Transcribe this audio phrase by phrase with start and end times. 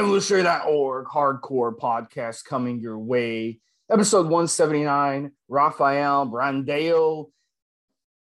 [0.00, 3.58] Evolutionary.org hardcore podcast coming your way.
[3.92, 7.30] Episode 179 Rafael Brandao,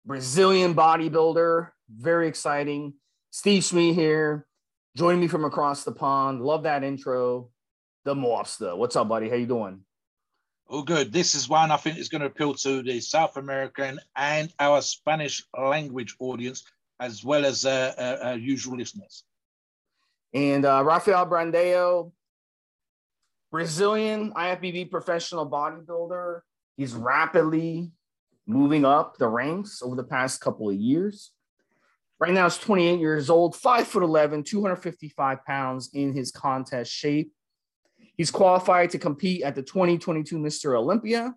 [0.05, 1.69] Brazilian bodybuilder.
[1.89, 2.95] Very exciting.
[3.29, 4.45] Steve Smee here,
[4.97, 6.41] joining me from across the pond.
[6.41, 7.51] Love that intro.
[8.03, 8.75] The Mobster.
[8.75, 9.29] What's up, buddy?
[9.29, 9.79] How you doing?
[10.67, 11.13] Oh, good.
[11.13, 14.81] This is one I think is going to appeal to the South American and our
[14.81, 16.65] Spanish language audience,
[16.99, 19.23] as well as uh, uh, our usual listeners.
[20.33, 22.11] And uh, Rafael Brandao,
[23.51, 26.41] Brazilian IFBB professional bodybuilder.
[26.77, 27.91] He's rapidly
[28.47, 31.31] moving up the ranks over the past couple of years.
[32.19, 37.33] Right now, he's 28 years old, 5 foot 11, 255 pounds in his contest shape.
[38.15, 40.77] He's qualified to compete at the 2022 Mr.
[40.77, 41.33] Olympia.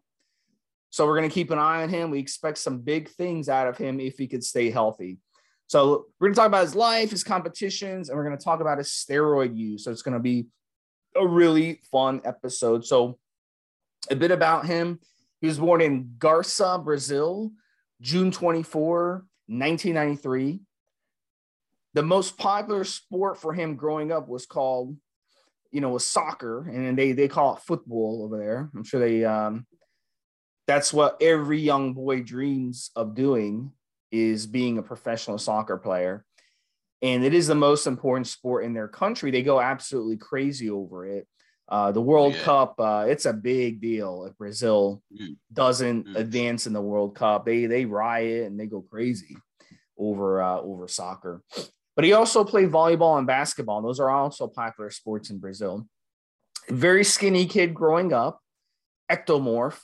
[0.90, 2.10] So we're going to keep an eye on him.
[2.10, 5.18] We expect some big things out of him if he could stay healthy.
[5.66, 8.60] So we're going to talk about his life, his competitions, and we're going to talk
[8.60, 9.84] about his steroid use.
[9.84, 10.46] So it's going to be
[11.16, 12.84] a really fun episode.
[12.84, 13.18] So
[14.10, 15.00] a bit about him.
[15.40, 17.52] He was born in Garça, Brazil,
[18.00, 20.60] June 24, 1993.
[21.94, 24.96] The most popular sport for him growing up was called,
[25.70, 28.70] you know, was soccer, and they they call it football over there.
[28.74, 29.66] I'm sure they um,
[30.66, 33.70] that's what every young boy dreams of doing
[34.14, 36.24] is being a professional soccer player.
[37.02, 39.30] And it is the most important sport in their country.
[39.30, 41.26] They go absolutely crazy over it.
[41.68, 42.42] Uh, the World yeah.
[42.42, 45.36] Cup, uh, it's a big deal if Brazil mm.
[45.52, 46.16] doesn't mm.
[46.16, 47.44] advance in the World Cup.
[47.44, 49.36] They they riot and they go crazy
[49.98, 51.42] over uh, over soccer.
[51.96, 53.82] But he also played volleyball and basketball.
[53.82, 55.86] Those are also popular sports in Brazil.
[56.68, 58.40] Very skinny kid growing up,
[59.10, 59.80] ectomorph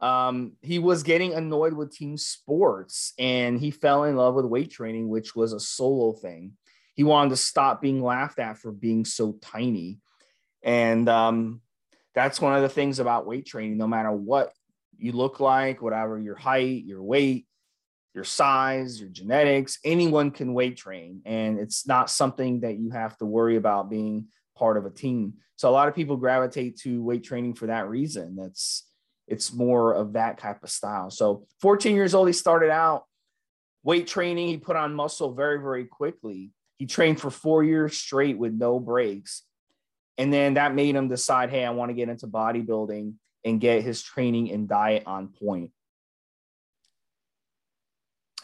[0.00, 4.70] um, he was getting annoyed with team sports and he fell in love with weight
[4.70, 6.52] training, which was a solo thing.
[6.94, 9.98] He wanted to stop being laughed at for being so tiny.
[10.62, 11.60] And um,
[12.14, 14.52] that's one of the things about weight training, no matter what
[14.96, 17.46] you look like, whatever your height, your weight,
[18.14, 21.22] your size, your genetics, anyone can weight train.
[21.24, 24.26] And it's not something that you have to worry about being
[24.56, 25.34] part of a team.
[25.56, 28.34] So a lot of people gravitate to weight training for that reason.
[28.34, 28.87] That's
[29.28, 31.10] it's more of that type of style.
[31.10, 33.04] So 14 years old, he started out
[33.82, 34.48] weight training.
[34.48, 36.50] He put on muscle very, very quickly.
[36.78, 39.42] He trained for four years straight with no breaks.
[40.16, 43.82] And then that made him decide, hey, I want to get into bodybuilding and get
[43.82, 45.70] his training and diet on point.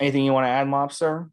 [0.00, 1.30] Anything you want to add, Mobster?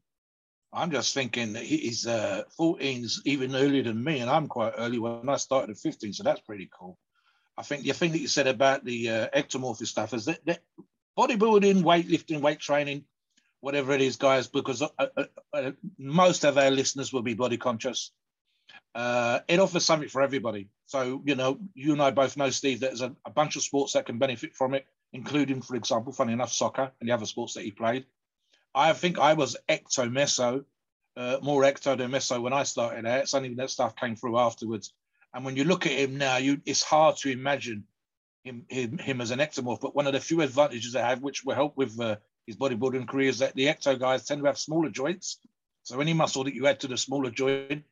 [0.74, 5.00] I'm just thinking that he's uh, 14's even earlier than me, and I'm quite early
[5.00, 6.98] when I started at 15, so that's pretty cool.
[7.58, 10.62] I think the thing that you said about the uh, ectomorphic stuff is that, that
[11.18, 13.04] bodybuilding, weightlifting, weight training,
[13.60, 17.58] whatever it is, guys, because uh, uh, uh, most of our listeners will be body
[17.58, 18.12] conscious.
[18.94, 20.70] Uh, it offers something for everybody.
[20.86, 23.64] So, you know, you and I both know, Steve, that there's a, a, bunch of
[23.64, 27.26] sports that can benefit from it, including, for example, funny enough, soccer and the other
[27.26, 28.06] sports that he played.
[28.76, 30.66] I think I was ecto meso,
[31.16, 33.22] uh, more ecto than meso when I started out.
[33.22, 34.94] It's only that stuff came through afterwards.
[35.34, 37.86] And when you look at him now, you it's hard to imagine
[38.44, 39.82] him him, him as an ectomorph.
[39.82, 43.08] But one of the few advantages they have, which will help with uh, his bodybuilding
[43.08, 45.40] career, is that the ecto guys tend to have smaller joints.
[45.84, 47.84] So any muscle that you add to the smaller joint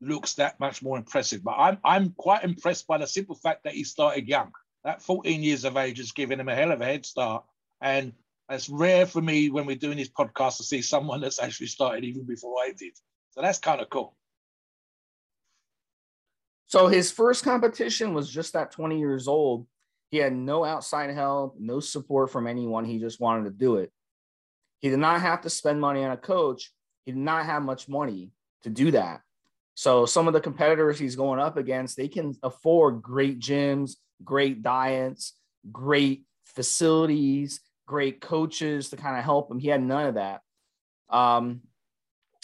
[0.00, 1.42] looks that much more impressive.
[1.44, 4.52] But I'm I'm quite impressed by the simple fact that he started young.
[4.84, 7.44] That 14 years of age has given him a hell of a head start.
[7.80, 8.12] And
[8.48, 12.04] it's rare for me when we're doing this podcast to see someone that's actually started
[12.04, 12.92] even before I did.
[13.30, 14.16] So that's kind of cool.
[16.66, 19.66] So his first competition was just at 20 years old.
[20.10, 22.84] He had no outside help, no support from anyone.
[22.84, 23.92] He just wanted to do it.
[24.80, 26.72] He did not have to spend money on a coach.
[27.04, 28.30] He did not have much money
[28.62, 29.20] to do that.
[29.74, 34.62] So some of the competitors he's going up against, they can afford great gyms, great
[34.62, 35.34] diets,
[35.70, 39.58] great facilities, great coaches to kind of help him.
[39.58, 40.40] He had none of that.
[41.10, 41.60] Um,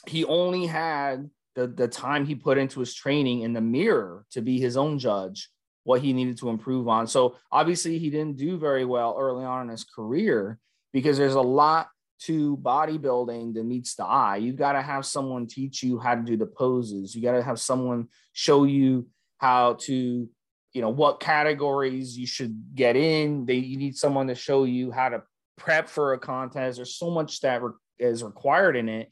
[0.07, 4.41] he only had the, the time he put into his training in the mirror to
[4.41, 5.51] be his own judge,
[5.85, 7.07] what he needed to improve on.
[7.07, 10.59] So obviously he didn't do very well early on in his career
[10.93, 11.89] because there's a lot
[12.21, 14.37] to bodybuilding that meets the eye.
[14.37, 17.15] You've got to have someone teach you how to do the poses.
[17.15, 19.09] You got to have someone show you
[19.39, 20.29] how to,
[20.73, 23.45] you know, what categories you should get in.
[23.45, 25.23] They you need someone to show you how to
[25.57, 26.77] prep for a contest.
[26.77, 29.11] There's so much that re- is required in it.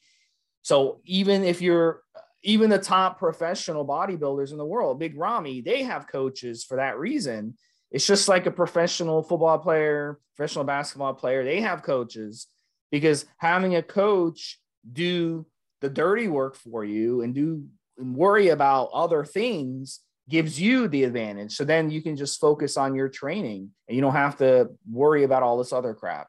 [0.62, 2.02] So even if you're
[2.42, 6.98] even the top professional bodybuilders in the world, Big Ramy, they have coaches for that
[6.98, 7.54] reason.
[7.90, 12.46] It's just like a professional football player, professional basketball player, they have coaches
[12.90, 14.58] because having a coach
[14.90, 15.46] do
[15.80, 17.64] the dirty work for you and do
[18.00, 21.52] and worry about other things gives you the advantage.
[21.54, 25.24] So then you can just focus on your training and you don't have to worry
[25.24, 26.28] about all this other crap.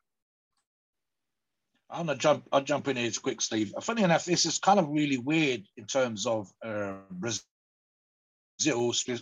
[1.91, 2.47] I'm gonna jump.
[2.51, 3.73] I'll jump in here quick, Steve.
[3.81, 7.43] Funny enough, this is kind of really weird in terms of uh, Brazil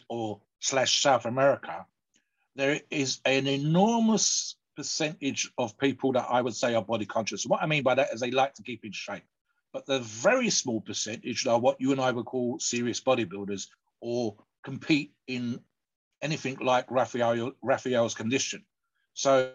[0.09, 1.85] or slash South America.
[2.55, 7.45] There is an enormous percentage of people that I would say are body conscious.
[7.45, 9.23] What I mean by that is they like to keep in shape,
[9.73, 13.67] but the very small percentage are what you and I would call serious bodybuilders
[14.01, 15.59] or compete in
[16.21, 18.63] anything like Raphael Raphael's condition.
[19.13, 19.53] So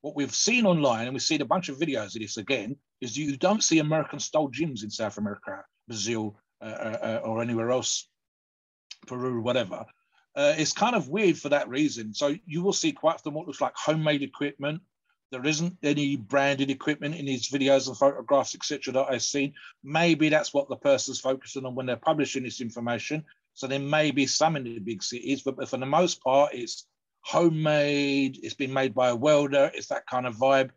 [0.00, 3.16] what we've seen online, and we've seen a bunch of videos of this again, is
[3.16, 7.70] you don't see American style gyms in South America, Brazil, uh, uh, uh, or anywhere
[7.70, 8.08] else,
[9.06, 9.84] Peru, whatever.
[10.34, 12.12] Uh, it's kind of weird for that reason.
[12.14, 14.82] So you will see quite often what looks like homemade equipment.
[15.32, 19.54] There isn't any branded equipment in these videos and photographs, etc., that I've seen.
[19.82, 23.24] Maybe that's what the person's focusing on when they're publishing this information.
[23.54, 26.86] So there may be some in the big cities, but for the most part, it's
[27.26, 28.38] homemade.
[28.42, 29.70] It's been made by a welder.
[29.74, 30.70] It's that kind of vibe,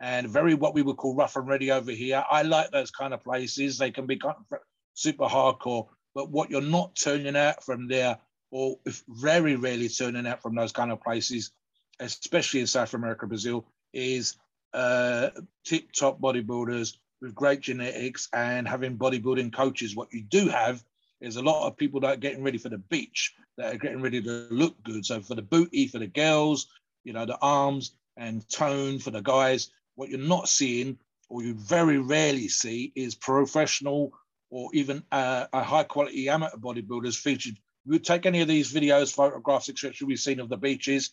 [0.00, 2.24] and very what we would call rough and ready over here.
[2.30, 3.76] I like those kind of places.
[3.76, 4.58] They can be kind of
[4.94, 8.16] super hardcore, but what you're not turning out from there,
[8.50, 11.52] or very rarely turning out from those kind of places,
[12.00, 14.36] especially in South America, Brazil, is
[14.72, 15.28] uh,
[15.66, 19.94] tip-top bodybuilders with great genetics and having bodybuilding coaches.
[19.94, 20.82] What you do have
[21.22, 24.02] is a lot of people that are getting ready for the beach that are getting
[24.02, 25.06] ready to look good.
[25.06, 26.66] So for the booty for the girls,
[27.04, 29.70] you know, the arms and tone for the guys.
[29.94, 30.98] What you're not seeing,
[31.28, 34.12] or you very rarely see, is professional
[34.50, 37.56] or even a high quality amateur bodybuilders featured.
[37.84, 40.06] You take any of these videos, photographs, etc.
[40.06, 41.12] We've seen of the beaches.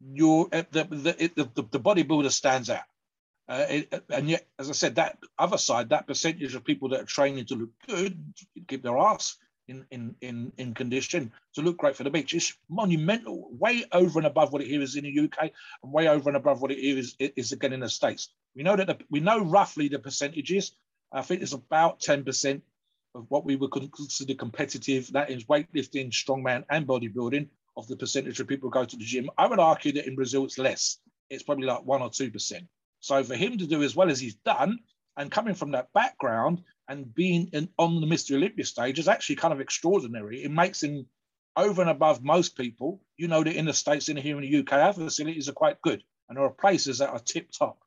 [0.00, 2.84] Your uh, the the, the, the bodybuilder stands out.
[3.48, 7.00] Uh, it, and yet, as I said, that other side, that percentage of people that
[7.00, 8.18] are training to look good,
[8.66, 9.36] keep their ass
[9.68, 14.18] in, in, in, in condition to look great for the beach is monumental, way over
[14.18, 15.50] and above what it is in the UK
[15.82, 18.30] and way over and above what it is, is again in the States.
[18.54, 20.72] We know that the, we know roughly the percentages.
[21.12, 22.60] I think it's about 10%
[23.14, 28.40] of what we would consider competitive, that is weightlifting, strongman, and bodybuilding of the percentage
[28.40, 29.30] of people who go to the gym.
[29.38, 30.98] I would argue that in Brazil it's less.
[31.30, 32.66] It's probably like one or two percent.
[33.00, 34.78] So for him to do as well as he's done,
[35.16, 38.36] and coming from that background, and being in, on the Mr.
[38.36, 40.44] Olympia stage is actually kind of extraordinary.
[40.44, 41.06] It makes him
[41.56, 43.00] over and above most people.
[43.16, 45.80] You know that in the States and here in the UK, our facilities are quite
[45.82, 46.02] good.
[46.28, 47.78] And there are places that are tip top.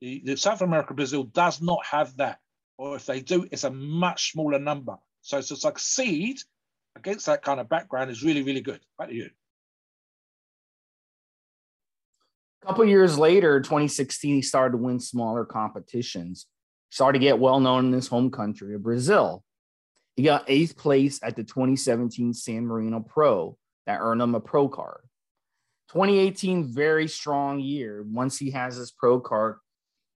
[0.00, 2.38] The, the South America, Brazil does not have that.
[2.76, 4.96] Or if they do, it's a much smaller number.
[5.22, 6.38] So to succeed
[6.96, 8.80] against that kind of background is really, really good.
[8.98, 9.30] Back to you.
[12.62, 16.46] A couple years later, 2016, he started to win smaller competitions
[16.90, 19.44] started to get well known in his home country of Brazil.
[20.16, 24.68] He got eighth place at the 2017 San Marino Pro that earned him a pro
[24.68, 25.00] card.
[25.90, 28.04] 2018, very strong year.
[28.06, 29.56] Once he has his pro card,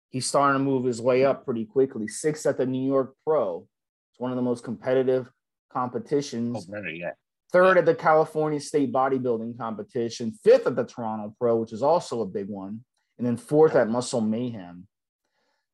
[0.09, 2.09] he's starting to move his way up pretty quickly.
[2.09, 3.69] Sixth at the New York Pro.
[4.11, 5.31] It's one of the most competitive
[5.73, 6.67] competitions.
[6.69, 7.13] Oh, very, yeah.
[7.53, 10.33] Third at the California State Bodybuilding Competition.
[10.45, 12.85] Fifth at the Toronto Pro, which is also a big one.
[13.19, 14.87] And then fourth at Muscle Mayhem.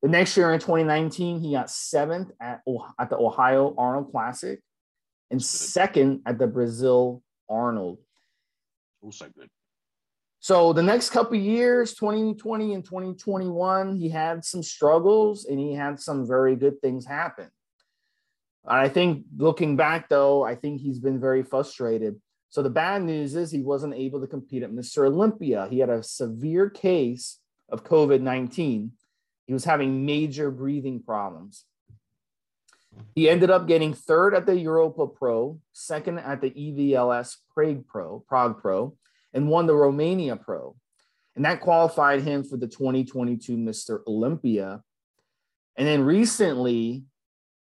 [0.02, 2.62] The next year in 2019, he got seventh at,
[2.98, 4.60] at the Ohio Arnold Classic
[5.30, 7.98] and second at the Brazil Arnold.
[9.02, 9.48] Also good.
[10.40, 15.98] So the next couple years, 2020 and 2021, he had some struggles and he had
[15.98, 17.48] some very good things happen.
[18.66, 22.20] I think looking back though, I think he's been very frustrated.
[22.48, 25.06] So the bad news is he wasn't able to compete at Mr.
[25.06, 25.68] Olympia.
[25.70, 28.92] He had a severe case of COVID 19
[29.46, 31.64] he was having major breathing problems.
[33.14, 38.24] He ended up getting third at the Europa Pro, second at the EVLS Prague Pro,
[38.26, 38.96] Prague Pro,
[39.32, 40.76] and won the Romania Pro.
[41.36, 44.00] And that qualified him for the 2022 Mr.
[44.06, 44.82] Olympia.
[45.76, 47.04] And then recently,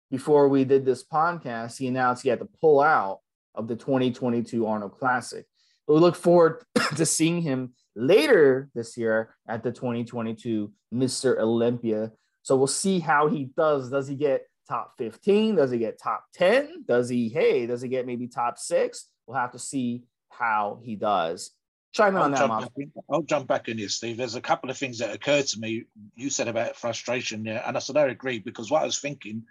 [0.09, 3.19] before we did this podcast, he announced he had to pull out
[3.55, 5.45] of the 2022 Arnold Classic.
[5.87, 6.63] But we look forward
[6.95, 11.37] to seeing him later this year at the 2022 Mr.
[11.39, 12.11] Olympia.
[12.41, 13.89] So we'll see how he does.
[13.89, 15.55] Does he get top 15?
[15.55, 16.85] Does he get top 10?
[16.87, 19.05] Does he, hey, does he get maybe top six?
[19.27, 21.51] We'll have to see how he does.
[21.91, 22.69] Chime in on that, Mom.
[23.11, 24.17] I'll jump back in here, Steve.
[24.17, 25.85] There's a couple of things that occurred to me.
[26.15, 29.43] You said about frustration there, and I said I agree because what I was thinking,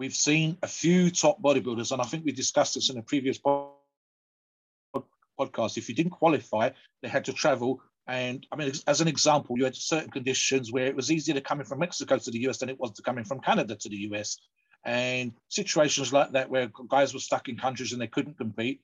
[0.00, 3.38] we've seen a few top bodybuilders, and I think we discussed this in a previous
[5.38, 5.76] podcast.
[5.76, 6.70] If you didn't qualify,
[7.02, 7.82] they had to travel.
[8.06, 11.42] And I mean, as an example, you had certain conditions where it was easier to
[11.42, 13.76] come in from Mexico to the US than it was to come in from Canada
[13.76, 14.38] to the US.
[14.86, 18.80] And situations like that where guys were stuck in countries and they couldn't compete,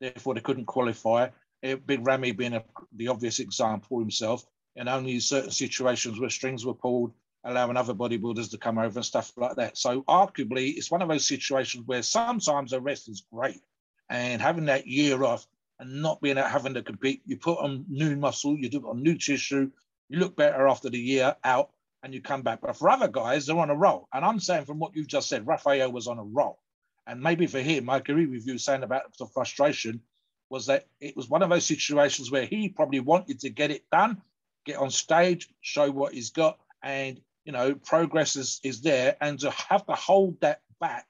[0.00, 1.28] therefore they couldn't qualify.
[1.62, 2.64] Eh, Big Ramy being a,
[2.96, 4.44] the obvious example himself,
[4.74, 7.12] and only certain situations where strings were pulled,
[7.46, 9.78] allowing other bodybuilders to come over and stuff like that.
[9.78, 13.62] So arguably, it's one of those situations where sometimes a rest is great,
[14.10, 15.46] and having that year off
[15.78, 19.02] and not being out having to compete, you put on new muscle, you do on
[19.02, 19.70] new tissue,
[20.08, 21.70] you look better after the year out,
[22.02, 22.60] and you come back.
[22.60, 24.08] But for other guys, they're on a roll.
[24.12, 26.60] And I'm saying from what you've just said, Rafael was on a roll.
[27.06, 30.00] And maybe for him, I agree with you saying about the frustration
[30.48, 33.84] was that it was one of those situations where he probably wanted to get it
[33.90, 34.22] done,
[34.64, 39.38] get on stage, show what he's got, and you know, progress is, is there, and
[39.40, 41.06] to have to hold that back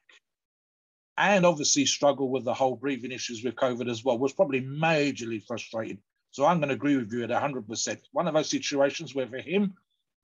[1.19, 5.43] and obviously struggle with the whole breathing issues with COVID as well was probably majorly
[5.43, 5.99] frustrating.
[6.31, 7.99] So I'm going to agree with you at 100%.
[8.13, 9.75] One of those situations where for him,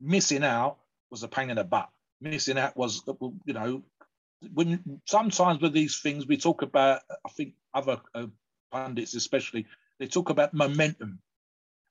[0.00, 0.76] missing out
[1.10, 1.88] was a pain in the butt.
[2.20, 3.02] Missing out was,
[3.46, 3.82] you know,
[4.52, 8.26] when sometimes with these things we talk about, I think other uh,
[8.70, 9.66] pundits especially,
[9.98, 11.20] they talk about momentum.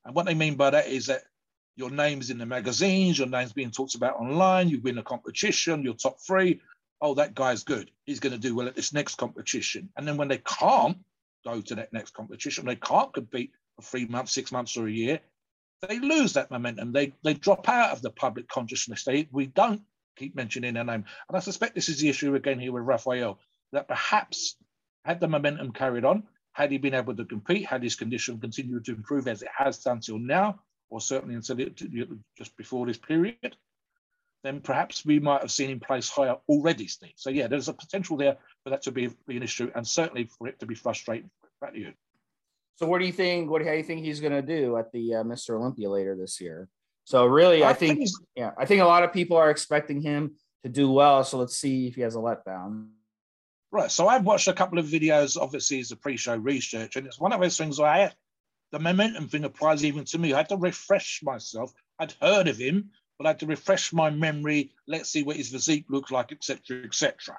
[0.05, 1.21] And what they mean by that is that
[1.75, 5.83] your name's in the magazines, your name's being talked about online, you win a competition,
[5.83, 6.61] you're top three.
[7.01, 7.89] Oh, that guy's good.
[8.05, 9.89] He's going to do well at this next competition.
[9.97, 10.97] And then when they can't
[11.43, 14.91] go to that next competition, they can't compete for three months, six months, or a
[14.91, 15.19] year,
[15.87, 16.91] they lose that momentum.
[16.91, 19.03] They they drop out of the public consciousness.
[19.03, 19.81] They we don't
[20.15, 21.05] keep mentioning their name.
[21.27, 23.39] And I suspect this is the issue again here with Rafael,
[23.71, 24.55] that perhaps
[25.05, 26.23] had the momentum carried on,
[26.53, 29.79] had he been able to compete, had his condition continued to improve as it has
[29.79, 30.59] done till now,
[30.91, 31.55] or certainly until
[32.37, 33.55] just before this period,
[34.43, 37.13] then perhaps we might have seen him place higher already, Steve.
[37.15, 40.29] So yeah, there's a potential there for that to be, be an issue, and certainly
[40.37, 41.31] for it to be frustrating.
[41.61, 41.93] Back to you.
[42.75, 43.49] So what do you think?
[43.49, 45.51] What do you think he's going to do at the uh, Mr.
[45.59, 46.67] Olympia later this year?
[47.05, 50.01] So really, I, I think, think yeah, I think a lot of people are expecting
[50.01, 51.23] him to do well.
[51.23, 52.89] So let's see if he has a letdown.
[53.71, 53.91] Right.
[53.91, 57.31] So I've watched a couple of videos, obviously, as a pre-show research, and it's one
[57.31, 58.11] of those things where I
[58.71, 60.33] the momentum thing applies even to me.
[60.33, 61.73] I had to refresh myself.
[61.99, 64.71] I'd heard of him, but I had to refresh my memory.
[64.87, 67.37] Let's see what his physique looks like, etc., etc.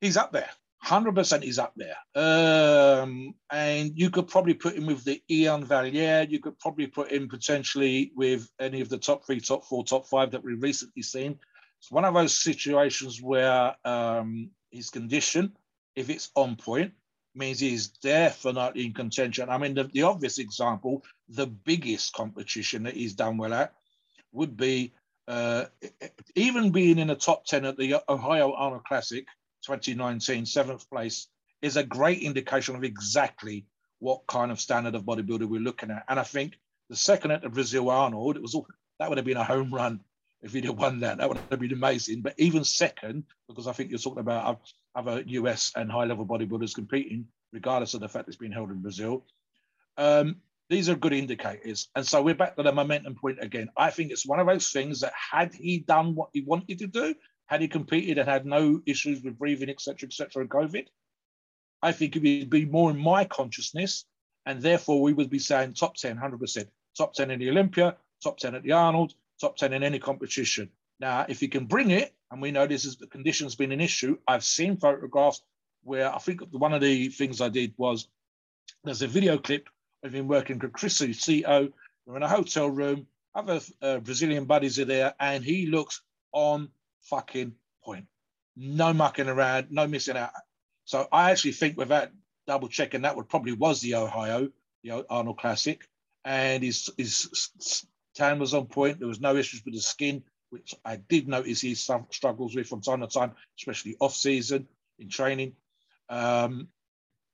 [0.00, 0.50] He's up there.
[0.84, 1.96] 100% he's up there.
[2.14, 6.26] Um, and you could probably put him with the Iain Valliere.
[6.28, 10.06] You could probably put him potentially with any of the top three, top four, top
[10.06, 11.38] five that we've recently seen.
[11.80, 15.56] It's one of those situations where um, his condition,
[15.96, 16.92] if it's on point,
[17.36, 19.48] means he's definitely in contention.
[19.48, 23.74] I mean, the, the obvious example, the biggest competition that he's done well at
[24.32, 24.92] would be
[25.28, 25.66] uh,
[26.34, 29.26] even being in the top 10 at the Ohio Arnold Classic
[29.64, 31.28] 2019, seventh place,
[31.62, 33.66] is a great indication of exactly
[33.98, 36.04] what kind of standard of bodybuilder we're looking at.
[36.08, 38.66] And I think the second at the Brazil Arnold, it was all,
[38.98, 40.00] that would have been a home run
[40.46, 41.18] if he'd have won that.
[41.18, 42.22] That would have been amazing.
[42.22, 44.60] But even second, because I think you're talking about
[44.94, 48.80] other US and high level bodybuilders competing, regardless of the fact it's being held in
[48.80, 49.26] Brazil.
[49.98, 50.36] Um,
[50.70, 51.88] these are good indicators.
[51.94, 53.68] And so we're back to the momentum point again.
[53.76, 56.86] I think it's one of those things that had he done what he wanted to
[56.86, 57.14] do,
[57.46, 60.86] had he competed and had no issues with breathing, etc., etc., and COVID,
[61.82, 64.04] I think it would be more in my consciousness.
[64.44, 66.66] And therefore, we would be saying top 10, 100%.
[66.96, 70.70] Top 10 in the Olympia, top 10 at the Arnold, top 10 in any competition.
[70.98, 73.80] Now, if he can bring it, and we know this is the conditions been an
[73.80, 75.42] issue, I've seen photographs
[75.82, 78.08] where I think one of the things I did was
[78.82, 79.68] there's a video clip
[80.02, 81.68] of him working with Chris CO.
[82.06, 86.02] We're in a hotel room, other uh, Brazilian buddies are there, and he looks
[86.32, 86.70] on
[87.02, 88.06] fucking point.
[88.56, 90.30] No mucking around, no missing out.
[90.84, 92.10] So I actually think without
[92.46, 94.50] double checking, that would probably was the Ohio,
[94.82, 95.86] the Arnold Classic,
[96.24, 98.98] and his his tan was on point.
[98.98, 102.80] There was no issues with the skin, which I did notice he struggles with from
[102.80, 104.66] time to time, especially off season
[104.98, 105.52] in training.
[106.08, 106.68] Um,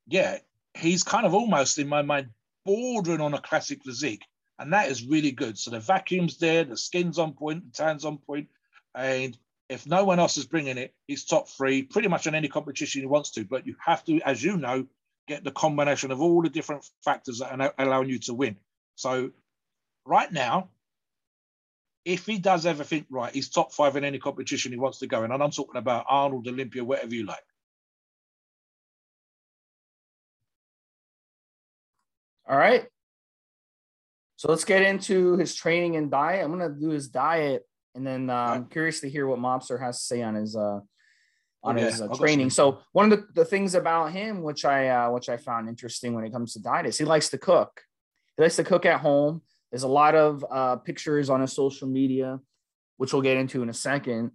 [0.07, 0.39] yeah,
[0.73, 2.29] he's kind of almost in my mind
[2.65, 4.25] bordering on a classic physique,
[4.59, 5.57] and that is really good.
[5.57, 8.49] So the vacuum's there, the skin's on point, the tan's on point,
[8.95, 9.37] and
[9.69, 13.01] if no one else is bringing it, he's top three pretty much in any competition
[13.01, 13.45] he wants to.
[13.45, 14.85] But you have to, as you know,
[15.27, 18.57] get the combination of all the different factors that are allowing you to win.
[18.95, 19.31] So,
[20.05, 20.69] right now,
[22.05, 25.23] if he does everything right, he's top five in any competition he wants to go
[25.23, 25.31] in.
[25.31, 27.43] And I'm talking about Arnold, Olympia, whatever you like.
[32.47, 32.85] All right.
[34.35, 36.43] So let's get into his training and diet.
[36.43, 39.99] I'm gonna do his diet, and then uh, I'm curious to hear what Mobster has
[39.99, 40.81] to say on his uh,
[41.63, 42.49] on his uh, training.
[42.49, 46.13] So one of the, the things about him, which I uh, which I found interesting
[46.13, 47.83] when it comes to diet, is he likes to cook.
[48.35, 49.41] He likes to cook at home.
[49.73, 52.39] There's a lot of uh, pictures on his social media,
[52.97, 54.29] which we'll get into in a second,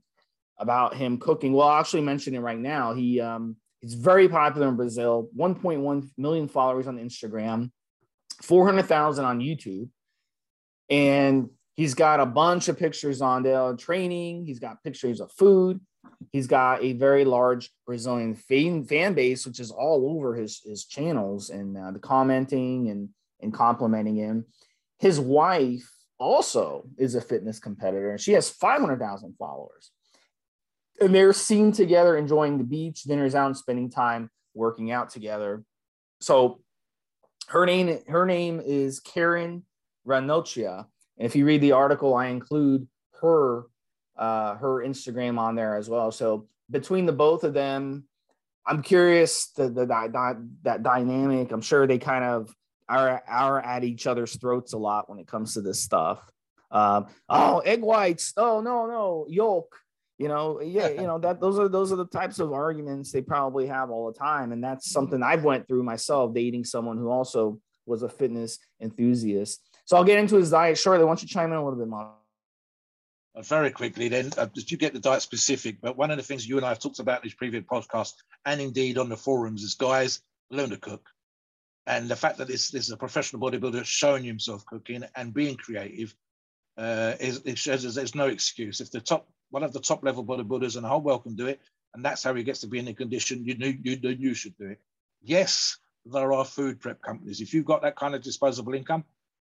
[0.58, 1.52] about him cooking.
[1.52, 2.92] Well, I'll actually mention it right now.
[2.92, 5.30] He um, he's very popular in Brazil.
[5.38, 7.70] 1.1 million followers on Instagram,
[8.42, 9.88] 400,000 on YouTube,
[10.90, 14.44] and he's got a bunch of pictures on there training.
[14.44, 15.80] He's got pictures of food
[16.32, 20.84] He's got a very large Brazilian fan, fan base, which is all over his, his
[20.84, 23.08] channels and uh, the commenting and,
[23.40, 24.44] and complimenting him.
[24.98, 25.88] His wife
[26.18, 29.92] also is a fitness competitor, and she has 500,000 followers.
[31.00, 35.62] And they're seen together enjoying the beach, dinners out, and spending time working out together.
[36.20, 36.60] So
[37.48, 39.64] her name her name is Karen
[40.06, 40.86] Ranocchia.
[41.16, 42.88] And if you read the article, I include
[43.20, 43.66] her
[44.16, 46.10] uh, her Instagram on there as well.
[46.10, 48.04] So between the both of them,
[48.66, 51.52] I'm curious the, the, the that dynamic.
[51.52, 52.52] I'm sure they kind of
[52.88, 56.20] are are at each other's throats a lot when it comes to this stuff.
[56.70, 58.32] Um, oh, egg whites.
[58.36, 59.74] Oh no, no yolk.
[60.18, 63.22] You know, yeah, you know that those are those are the types of arguments they
[63.22, 67.08] probably have all the time, and that's something I've went through myself dating someone who
[67.08, 69.60] also was a fitness enthusiast.
[69.84, 71.04] So I'll get into his diet shortly.
[71.04, 72.12] Why don't you chime in a little bit more?
[73.34, 76.22] Uh, very quickly, then, uh, did you get the diet specific, but one of the
[76.22, 78.14] things you and I have talked about in this previous podcast,
[78.44, 81.08] and indeed on the forums, is guys learn to cook.
[81.88, 85.56] And the fact that this, this is a professional bodybuilder showing himself cooking and being
[85.56, 86.14] creative
[86.76, 88.82] uh, is it shows there's no excuse.
[88.82, 91.46] If the top one of the top level bodybuilders and the whole world can do
[91.46, 91.62] it,
[91.94, 94.34] and that's how he gets to be in the condition, you know, you, you, you
[94.34, 94.80] should do it.
[95.22, 97.40] Yes, there are food prep companies.
[97.40, 99.04] If you've got that kind of disposable income,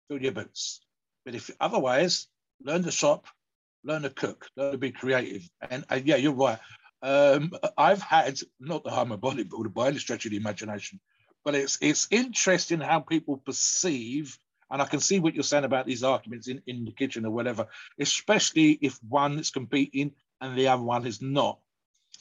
[0.06, 0.80] fill your boots.
[1.24, 2.28] But if otherwise,
[2.62, 3.26] learn to shop,
[3.82, 5.42] learn to cook, learn to be creative.
[5.68, 6.60] And, and yeah, you're right.
[7.02, 11.00] Um, I've had not that I'm a bodybuilder by any stretch of the imagination,
[11.44, 14.38] but it's it's interesting how people perceive,
[14.70, 17.30] and I can see what you're saying about these arguments in, in the kitchen or
[17.30, 21.58] whatever, especially if one is competing and the other one is not.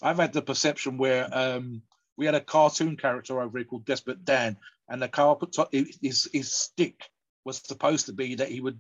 [0.02, 1.82] I've had the perception where um,
[2.18, 4.58] we had a cartoon character over here called Desperate Dan,
[4.90, 5.38] and the car
[5.72, 7.10] his his stick
[7.44, 8.80] was supposed to be that he would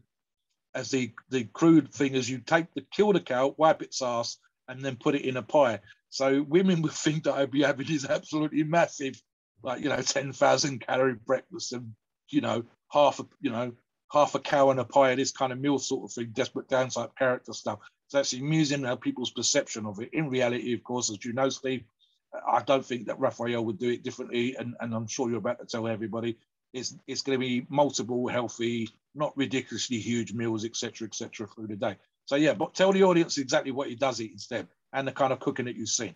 [0.75, 4.37] as the the crude thing is you take the kill the cow, wipe its ass,
[4.67, 5.79] and then put it in a pie.
[6.09, 9.21] So women would think that I'd be having this absolutely massive,
[9.63, 11.93] like you know, ten thousand calorie breakfast and
[12.29, 13.73] you know half a you know
[14.11, 17.09] half a cow and a pie, this kind of meal sort of thing, desperate downside
[17.17, 17.79] character stuff.
[18.07, 20.09] So it's amusing how people's perception of it.
[20.13, 21.83] In reality, of course, as you know, Steve,
[22.47, 25.59] I don't think that Raphael would do it differently, and, and I'm sure you're about
[25.59, 26.37] to tell everybody
[26.73, 31.47] it's it's going to be multiple healthy, not ridiculously huge meals, etc., etc.
[31.47, 31.97] through the day.
[32.25, 35.33] So yeah, but tell the audience exactly what he does eat instead, and the kind
[35.33, 36.15] of cooking that you've seen.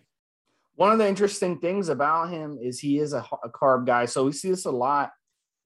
[0.74, 4.06] One of the interesting things about him is he is a, a carb guy.
[4.06, 5.12] So we see this a lot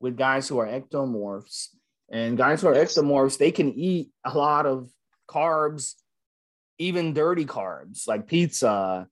[0.00, 1.68] with guys who are ectomorphs,
[2.10, 2.96] and guys who are yes.
[2.96, 4.88] ectomorphs they can eat a lot of
[5.28, 5.94] carbs,
[6.78, 9.08] even dirty carbs like pizza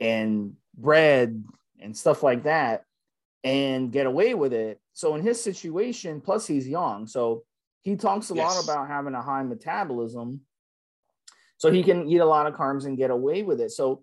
[0.00, 1.42] and bread
[1.80, 2.84] and stuff like that
[3.44, 4.80] and get away with it.
[4.92, 7.44] So in his situation, plus he's young, so
[7.82, 8.44] he talks a yes.
[8.44, 10.40] lot about having a high metabolism,
[11.56, 13.70] so he can eat a lot of carbs and get away with it.
[13.70, 14.02] So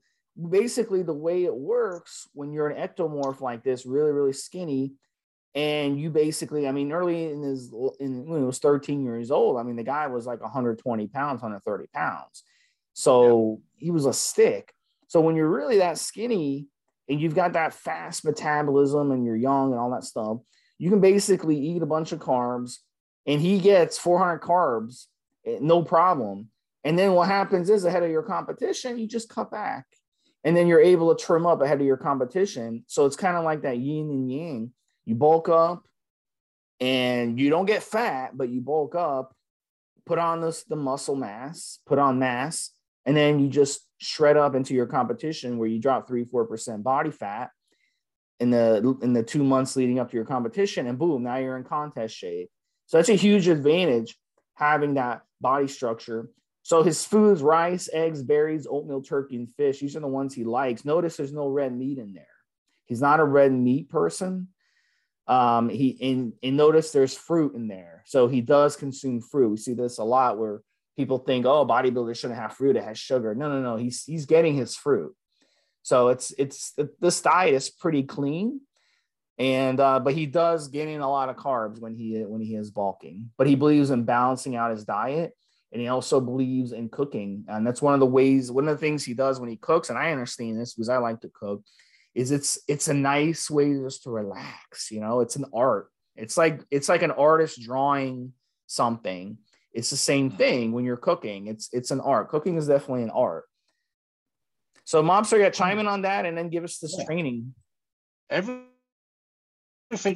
[0.50, 4.94] basically, the way it works when you're an ectomorph like this, really really skinny,
[5.56, 9.58] and you basically, I mean, early in his in when he was 13 years old,
[9.58, 12.44] I mean, the guy was like 120 pounds, 130 pounds,
[12.94, 13.86] so yeah.
[13.86, 14.74] he was a stick.
[15.08, 16.68] So when you're really that skinny
[17.08, 20.38] and you've got that fast metabolism and you're young and all that stuff,
[20.80, 22.78] you can basically eat a bunch of carbs
[23.28, 25.06] and he gets 400 carbs,
[25.46, 26.50] eh, no problem.
[26.84, 29.86] And then what happens is ahead of your competition, you just cut back
[30.44, 32.84] and then you're able to trim up ahead of your competition.
[32.88, 34.72] So it's kind of like that yin and yang.
[35.06, 35.86] You bulk up
[36.80, 39.36] and you don't get fat, but you bulk up,
[40.06, 42.72] put on this the muscle mass, put on mass,
[43.06, 46.84] and then you just shred up into your competition where you drop three, four percent
[46.84, 47.52] body fat
[48.40, 51.58] in the in the two months leading up to your competition, and boom, now you're
[51.58, 52.50] in contest shape.
[52.88, 54.18] So that's a huge advantage
[54.56, 56.30] having that body structure.
[56.64, 59.80] So his foods: rice, eggs, berries, oatmeal, turkey, and fish.
[59.80, 60.86] These are the ones he likes.
[60.86, 62.26] Notice there's no red meat in there.
[62.86, 64.48] He's not a red meat person.
[65.28, 69.50] Um, he in and notice there's fruit in there, so he does consume fruit.
[69.50, 70.62] We see this a lot where
[70.98, 73.36] people think, oh, bodybuilders shouldn't have fruit; it has sugar.
[73.36, 73.76] No, no, no.
[73.78, 75.16] He's he's getting his fruit.
[75.82, 78.62] So it's it's this diet is pretty clean,
[79.38, 82.56] and uh, but he does gain in a lot of carbs when he when he
[82.56, 83.32] is bulking.
[83.38, 85.34] But he believes in balancing out his diet,
[85.74, 88.52] and he also believes in cooking, and that's one of the ways.
[88.52, 90.98] One of the things he does when he cooks, and I understand this because I
[90.98, 91.64] like to cook
[92.16, 95.22] is it's it's a nice way just to relax you know?
[95.22, 95.90] It's an art.
[96.16, 98.34] It's like it's like an artist drawing
[98.68, 99.38] something.
[99.74, 100.38] It's the same mm-hmm.
[100.38, 101.48] thing when you're cooking.
[101.48, 102.30] It's it's an art.
[102.30, 103.46] Cooking is definitely an art.
[104.86, 107.06] So mobster yeah chime in on that and then give us this yeah.
[107.06, 107.56] training.
[108.30, 108.68] Everything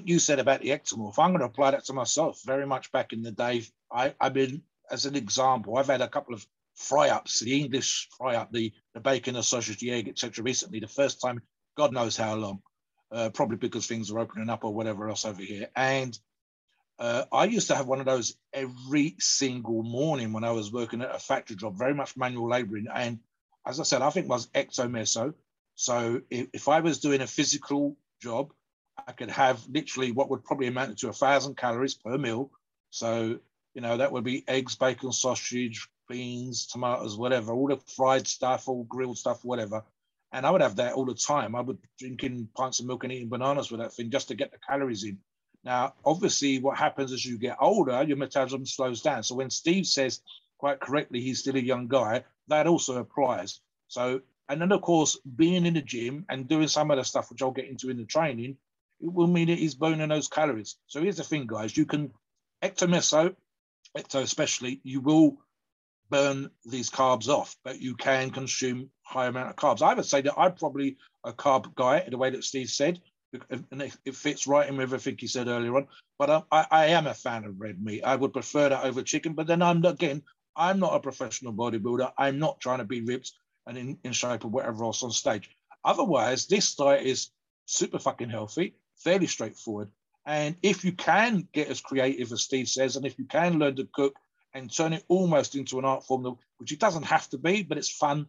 [0.05, 2.41] you said about the ectomorph i'm going to apply that to myself.
[2.45, 6.07] Very much back in the day i i've been as an example i've had a
[6.07, 6.45] couple of
[6.75, 10.79] fry ups the english fry up the the bacon the sausage the egg etc recently
[10.79, 11.41] the first time
[11.77, 12.61] God knows how long,
[13.11, 15.69] uh, probably because things are opening up or whatever else over here.
[15.75, 16.17] And
[16.99, 21.01] uh, I used to have one of those every single morning when I was working
[21.01, 22.87] at a factory job, very much manual laboring.
[22.93, 23.19] And
[23.65, 25.35] as I said, I think was ecto meso.
[25.75, 28.51] So if, if I was doing a physical job,
[29.07, 32.49] I could have literally what would probably amount to a thousand calories per meal.
[32.89, 33.39] So,
[33.77, 38.67] you know, that would be eggs, bacon, sausage, beans, tomatoes, whatever, all the fried stuff,
[38.67, 39.83] all grilled stuff, whatever.
[40.31, 41.53] And I would have that all the time.
[41.53, 44.51] I would drinking pints of milk and eating bananas with that thing just to get
[44.51, 45.19] the calories in.
[45.63, 49.21] Now, obviously, what happens as you get older, your metabolism slows down.
[49.21, 50.21] So when Steve says
[50.57, 53.59] quite correctly he's still a young guy, that also applies.
[53.89, 57.29] So, and then of course, being in the gym and doing some of the stuff
[57.29, 58.57] which I'll get into in the training,
[59.01, 60.77] it will mean that he's burning those calories.
[60.87, 62.11] So here's the thing, guys: you can
[62.63, 63.35] ectomeso,
[63.95, 65.37] ecto especially, you will
[66.09, 69.81] burn these carbs off, but you can consume high amount of carbs.
[69.81, 73.01] I would say that I'm probably a carb guy in the way that Steve said,
[73.49, 75.87] and it, fits right in with everything he said earlier on.
[76.17, 78.03] But I, I, am a fan of red meat.
[78.03, 79.33] I would prefer that over chicken.
[79.33, 80.23] But then I'm again,
[80.55, 82.11] I'm not a professional bodybuilder.
[82.17, 83.33] I'm not trying to be ripped
[83.67, 85.49] and in, in shape or whatever else on stage.
[85.83, 87.29] Otherwise, this diet is
[87.65, 89.89] super fucking healthy, fairly straightforward.
[90.27, 93.77] And if you can get as creative as Steve says, and if you can learn
[93.77, 94.13] to cook
[94.53, 97.77] and turn it almost into an art form, which it doesn't have to be, but
[97.77, 98.27] it's fun.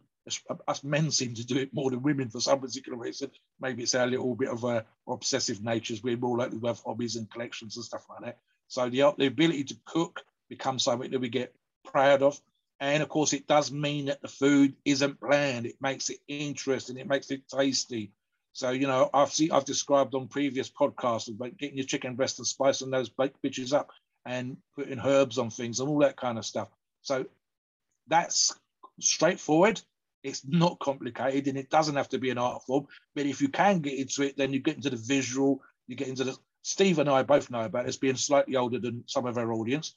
[0.67, 3.31] Us men seem to do it more than women for some particular reason.
[3.59, 6.01] Maybe it's our little bit of a obsessive natures.
[6.01, 8.37] We're more likely to have hobbies and collections and stuff like that.
[8.69, 12.39] So the, the ability to cook becomes something that we get proud of.
[12.79, 15.65] And of course, it does mean that the food isn't bland.
[15.65, 16.97] It makes it interesting.
[16.97, 18.13] It makes it tasty.
[18.53, 22.47] So you know, I've I've described on previous podcasts about getting your chicken breast and
[22.47, 23.91] spicing those baked bitches up
[24.25, 26.69] and putting herbs on things and all that kind of stuff.
[27.01, 27.25] So
[28.07, 28.53] that's
[28.99, 29.81] straightforward.
[30.23, 32.87] It's not complicated and it doesn't have to be an art form.
[33.15, 36.09] But if you can get into it, then you get into the visual, you get
[36.09, 36.37] into the.
[36.61, 39.95] Steve and I both know about this being slightly older than some of our audience.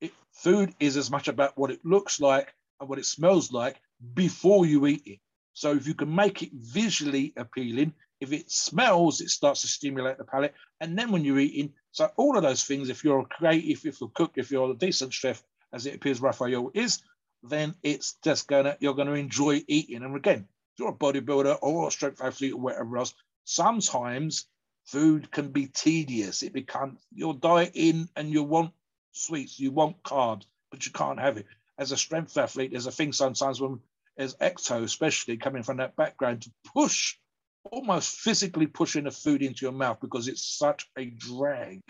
[0.00, 3.80] It, food is as much about what it looks like and what it smells like
[4.14, 5.18] before you eat it.
[5.60, 10.16] So if you can make it visually appealing, if it smells, it starts to stimulate
[10.16, 10.54] the palate.
[10.80, 14.00] And then when you're eating, so all of those things, if you're a creative, if
[14.00, 15.44] you're a cook, if you're a decent chef,
[15.74, 17.02] as it appears Raphael is,
[17.42, 20.02] then it's just gonna you're gonna enjoy eating.
[20.02, 23.12] And again, if you're a bodybuilder or a strength athlete or whatever else,
[23.44, 24.46] sometimes
[24.86, 26.42] food can be tedious.
[26.42, 28.72] It becomes you're dieting and you want
[29.12, 31.44] sweets, you want carbs, but you can't have it.
[31.76, 33.78] As a strength athlete, there's a thing sometimes when
[34.20, 37.16] as ecto, especially coming from that background, to push
[37.64, 41.80] almost physically pushing the food into your mouth because it's such a drag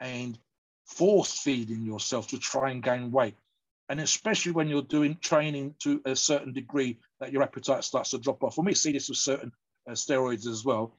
[0.00, 0.38] and
[0.86, 3.36] force feeding yourself to try and gain weight.
[3.88, 8.18] And especially when you're doing training to a certain degree that your appetite starts to
[8.18, 8.56] drop off.
[8.56, 9.52] When we see this with certain
[9.88, 10.94] uh, steroids as well,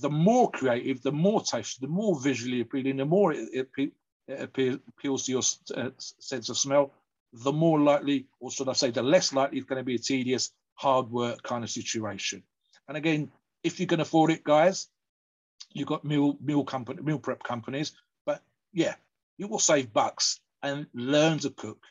[0.00, 3.92] the more creative, the more tasty, the more visually appealing, the more it, it,
[4.26, 5.42] it appeals to your
[5.76, 6.92] uh, sense of smell,
[7.42, 9.98] the more likely, or should I say, the less likely it's going to be a
[9.98, 12.42] tedious, hard work kind of situation.
[12.86, 13.30] And again,
[13.62, 14.88] if you can afford it, guys,
[15.72, 17.92] you've got meal meal company meal prep companies.
[18.24, 18.42] But
[18.72, 18.94] yeah,
[19.36, 21.82] you will save bucks and learn to cook,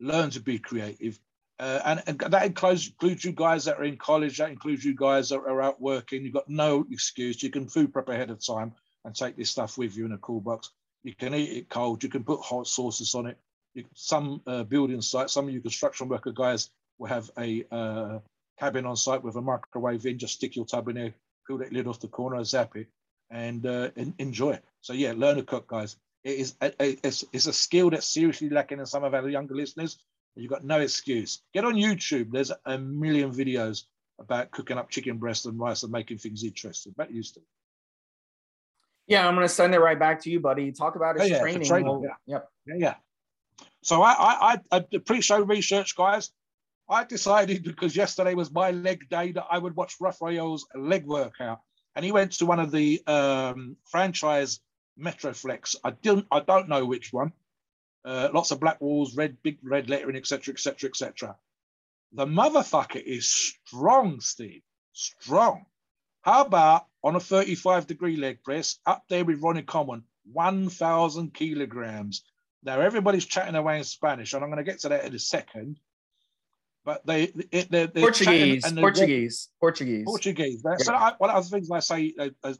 [0.00, 1.18] learn to be creative.
[1.60, 4.94] Uh, and, and, that includes, includes you guys that are in college, that includes you
[4.94, 6.24] guys that are out working.
[6.24, 7.42] You've got no excuse.
[7.42, 8.74] You can food prep ahead of time
[9.04, 10.70] and take this stuff with you in a cool box.
[11.02, 12.02] You can eat it cold.
[12.04, 13.38] You can put hot sauces on it.
[13.78, 18.18] You, some uh, building sites, some of you construction worker guys will have a uh,
[18.58, 21.14] cabin on site with a microwave in, just stick your tub in there,
[21.46, 22.88] peel that lid off the corner, zap it,
[23.30, 24.64] and, uh, and enjoy it.
[24.80, 25.96] So yeah, learn to cook, guys.
[26.24, 29.28] It is a, a, it's, it's a skill that's seriously lacking in some of our
[29.28, 29.98] younger listeners.
[30.34, 31.40] You've got no excuse.
[31.54, 32.32] Get on YouTube.
[32.32, 33.84] There's a million videos
[34.20, 36.92] about cooking up chicken breast and rice and making things interesting.
[36.96, 37.40] Back used to.
[39.06, 40.70] Yeah, I'm gonna send it right back to you, buddy.
[40.72, 41.66] Talk about his Oh, yeah, training.
[41.66, 42.34] training, We'll- yeah.
[42.34, 42.48] Yep.
[42.66, 42.94] Yeah, yeah.
[43.82, 44.12] So I,
[44.52, 46.30] I, I, pre-show research, guys.
[46.90, 51.60] I decided because yesterday was my leg day that I would watch Raphael's leg workout,
[51.94, 54.60] and he went to one of the um, franchise
[54.98, 55.76] Metroflex.
[55.84, 57.32] I don't, I don't know which one.
[58.04, 61.36] Uh, lots of black walls, red, big red lettering, etc., etc., etc.
[62.12, 64.62] The motherfucker is strong, Steve.
[64.92, 65.66] Strong.
[66.22, 72.22] How about on a 35 degree leg press up there with Ronnie Coleman, 1,000 kilograms.
[72.62, 75.18] Now everybody's chatting away in Spanish, and I'm going to get to that in a
[75.18, 75.78] second.
[76.84, 80.04] But they, it, they're, they're Portuguese, and they're- Portuguese, Portuguese.
[80.04, 80.62] Portuguese.
[80.62, 82.14] That's so I, one of the things I say.
[82.18, 82.54] Uh, uh,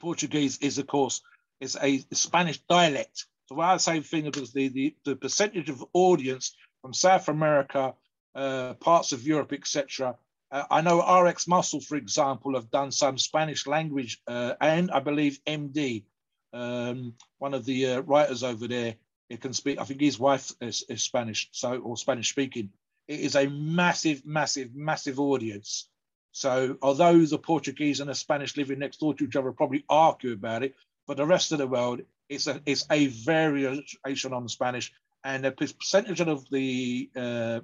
[0.00, 1.22] Portuguese is, of course,
[1.60, 3.26] is a Spanish dialect.
[3.46, 7.94] So what I say thing is the, the the percentage of audience from South America,
[8.34, 10.16] uh, parts of Europe, etc.
[10.50, 15.00] Uh, I know RX Muscle, for example, have done some Spanish language, uh, and I
[15.00, 16.04] believe MD,
[16.52, 18.94] um, one of the uh, writers over there,
[19.28, 19.78] it can speak.
[19.78, 22.70] I think his wife is, is Spanish, so or Spanish speaking.
[23.06, 25.88] It is a massive, massive, massive audience.
[26.32, 30.32] So although the Portuguese and the Spanish living next door to each other probably argue
[30.32, 30.74] about it,
[31.06, 34.92] for the rest of the world, it's a it's a variation on Spanish,
[35.24, 37.60] and the percentage of the uh,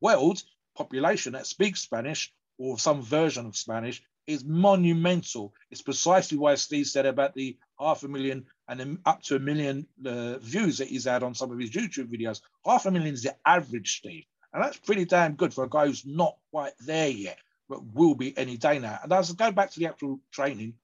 [0.00, 0.42] world
[0.76, 5.52] population that speaks Spanish or some version of Spanish is monumental.
[5.70, 9.86] It's precisely why Steve said about the half a million and up to a million
[10.06, 12.40] uh, views that he's had on some of his YouTube videos.
[12.64, 14.24] Half a million is the average, Steve.
[14.52, 18.14] And that's pretty damn good for a guy who's not quite there yet, but will
[18.14, 18.98] be any day now.
[19.02, 20.74] And as I go back to the actual training,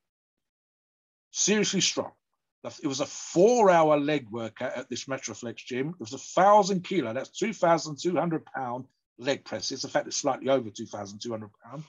[1.31, 2.13] seriously strong.
[2.83, 5.91] It was a four-hour leg workout at this Metroflex gym.
[5.91, 7.15] It was a thousand kilo.
[7.15, 8.85] That's two thousand two hundred pound
[9.19, 9.71] leg press.
[9.71, 11.85] It's in fact it's slightly over two thousand two hundred pound.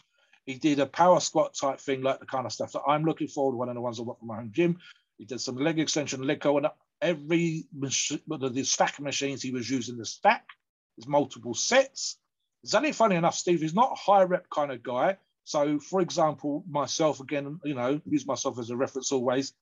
[0.46, 3.28] He did a power squat type thing, like the kind of stuff that I'm looking
[3.28, 3.52] for.
[3.52, 4.80] One of the ones I want from my home gym.
[5.18, 6.68] He did some leg extension, leg curl, and
[7.02, 10.48] every mach- well, the stack machines he was using the stack.
[10.98, 12.18] There's multiple sets.
[12.64, 13.62] It's only funny enough, Steve.
[13.62, 15.18] He's not a high rep kind of guy.
[15.44, 19.54] So, for example, myself again, you know, use myself as a reference always.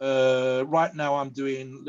[0.00, 1.86] Uh, right now, I'm doing.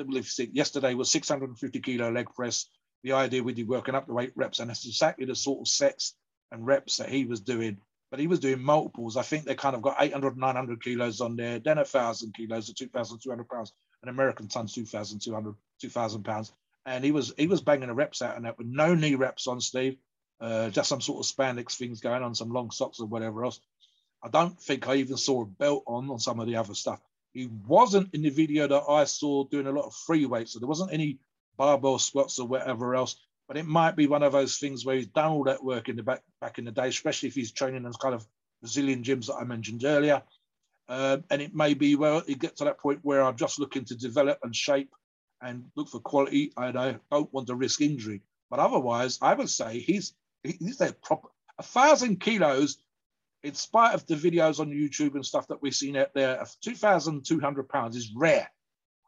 [0.54, 2.68] Yesterday was 650 kilo leg press.
[3.04, 5.68] The idea with you working up the weight reps, and it's exactly the sort of
[5.68, 6.16] sets
[6.52, 7.78] and reps that he was doing.
[8.12, 9.18] But he was doing multiples.
[9.18, 12.70] I think they kind of got 800, 900 kilos on there, then a thousand kilos,
[12.70, 13.74] or 2,200 pounds.
[14.04, 16.54] An American ton's 2,200, 2,000 pounds.
[16.86, 19.48] And he was he was banging the reps out and that with no knee reps
[19.48, 19.98] on, Steve.
[20.40, 23.60] Uh, just some sort of spandex things going on, some long socks or whatever else.
[24.22, 27.00] I don't think I even saw a belt on on some of the other stuff.
[27.34, 30.60] He wasn't in the video that I saw doing a lot of free weights, so
[30.60, 31.20] there wasn't any
[31.58, 33.16] barbell squats or whatever else.
[33.48, 35.96] But it might be one of those things where he's done all that work in
[35.96, 38.26] the back back in the day, especially if he's training in kind of
[38.62, 40.24] Brazilian gyms that I mentioned earlier.
[40.88, 43.86] Um, and it may be well, it gets to that point where I'm just looking
[43.86, 44.94] to develop and shape
[45.42, 48.22] and look for quality, and I don't want to risk injury.
[48.50, 52.78] But otherwise, I would say he's he's a proper a thousand kilos,
[53.44, 56.44] in spite of the videos on YouTube and stuff that we've seen out there.
[56.62, 58.50] Two thousand two hundred pounds is rare.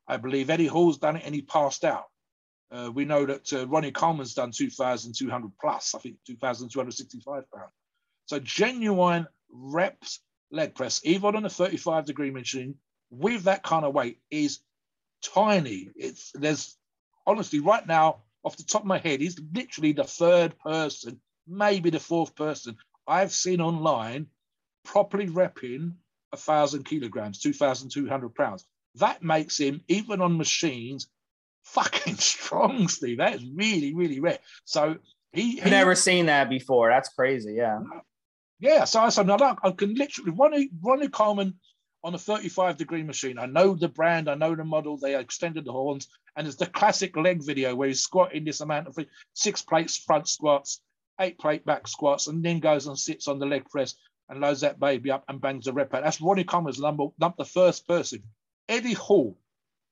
[0.07, 2.05] I believe Eddie Hall's done it and he passed out.
[2.71, 7.71] Uh, we know that uh, Ronnie Coleman's done 2,200 plus, I think 2,265 pounds.
[8.25, 10.19] So genuine reps
[10.51, 12.75] leg press, even on a 35 degree machine
[13.09, 14.59] with that kind of weight is
[15.21, 15.89] tiny.
[15.95, 16.77] It's there's
[17.25, 21.89] honestly right now off the top of my head, he's literally the third person, maybe
[21.89, 22.77] the fourth person
[23.07, 24.27] I've seen online
[24.83, 25.93] properly repping
[26.33, 28.65] a thousand kilograms, 2,200 pounds.
[28.95, 31.07] That makes him, even on machines,
[31.67, 33.17] fucking strong, Steve.
[33.17, 34.39] That is really, really rare.
[34.65, 34.97] So
[35.33, 36.89] he, he never seen that before.
[36.89, 37.53] That's crazy.
[37.53, 37.79] Yeah.
[38.59, 41.55] yeah, so I said, I can literally Ronnie Ronnie Coleman
[42.03, 43.37] on a 35 degree machine.
[43.37, 44.97] I know the brand, I know the model.
[44.97, 48.87] They extended the horns, and it's the classic leg video where he's squatting this amount
[48.87, 48.97] of
[49.33, 50.81] six plates front squats,
[51.19, 53.95] eight plate back squats, and then goes and sits on the leg press
[54.29, 56.03] and loads that baby up and bangs the rep out.
[56.03, 58.23] That's Ronnie Coleman's number, not the first person.
[58.67, 59.37] Eddie Hall,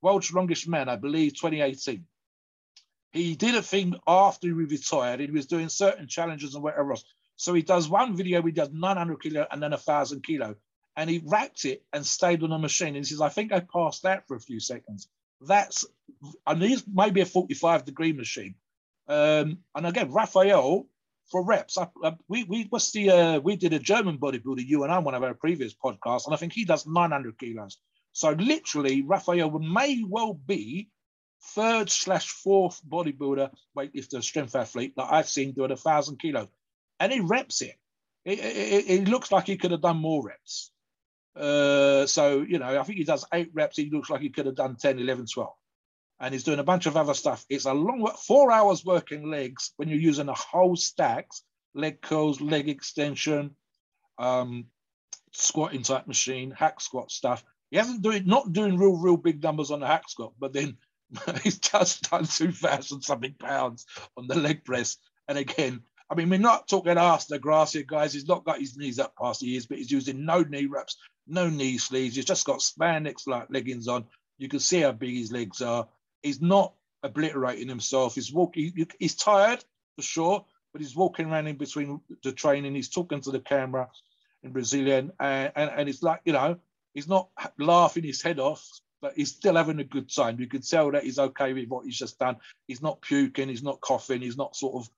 [0.06, 2.06] world's strongest man, I believe, 2018.
[3.12, 5.20] He did a thing after he retired.
[5.20, 7.04] He was doing certain challenges and whatever else.
[7.38, 10.56] So he does one video, he does 900 kilo and then a thousand kilo.
[10.96, 12.90] And he wrapped it and stayed on the machine.
[12.90, 15.08] And he says, I think I passed that for a few seconds.
[15.42, 15.86] That's,
[16.46, 18.56] and he's maybe a 45 degree machine.
[19.08, 20.88] Um, and again, Raphael
[21.32, 21.78] for reps.
[21.78, 25.00] I, I, we we what's the uh, we did a German bodybuilder, you and I,
[25.00, 27.80] one of our previous podcasts, and I think he does 900 kilos.
[28.16, 30.88] So literally, Raphael may well be
[31.54, 36.48] third slash fourth bodybuilder, weightlifter, strength athlete that I've seen do doing a thousand kilos,
[37.02, 37.76] and he reps it.
[38.24, 38.90] It, it.
[38.90, 40.72] it looks like he could have done more reps.
[41.36, 43.76] Uh, so, you know, I think he does eight reps.
[43.76, 45.54] He looks like he could have done 10, 11, 12.
[46.22, 47.46] And he's doing a bunch of other stuff.
[47.50, 52.40] It's a long, four hours working legs when you're using a whole stacks, leg curls,
[52.40, 53.58] leg extension,
[54.18, 54.68] um,
[55.34, 57.44] squatting type machine, hack squat stuff.
[57.72, 60.78] He hasn't doing, not doing real, real big numbers on the hack squat, but then
[61.44, 63.86] he's just done 2,000 something pounds
[64.18, 64.98] on the leg press.
[65.28, 68.14] And again, I mean, we're not talking ass the grass here, guys.
[68.14, 70.98] He's not got his knees up past the ears, but he's using no knee wraps,
[71.28, 72.16] no knee sleeves.
[72.16, 74.06] He's just got spandex like leggings on.
[74.38, 75.88] You can see how big his legs are.
[76.22, 78.16] He's not obliterating himself.
[78.16, 78.88] He's walking.
[79.00, 79.64] He's tired
[79.96, 82.76] for sure, but he's walking around in between the training.
[82.76, 83.90] He's talking to the camera
[84.44, 86.58] in Brazilian, and, and, and it's like you know,
[86.96, 87.30] he's not
[87.60, 88.68] laughing his head off,
[89.02, 90.40] but he's still having a good time.
[90.40, 92.38] You can tell that he's okay with what he's just done.
[92.66, 93.50] He's not puking.
[93.50, 94.22] He's not coughing.
[94.22, 94.90] He's not sort of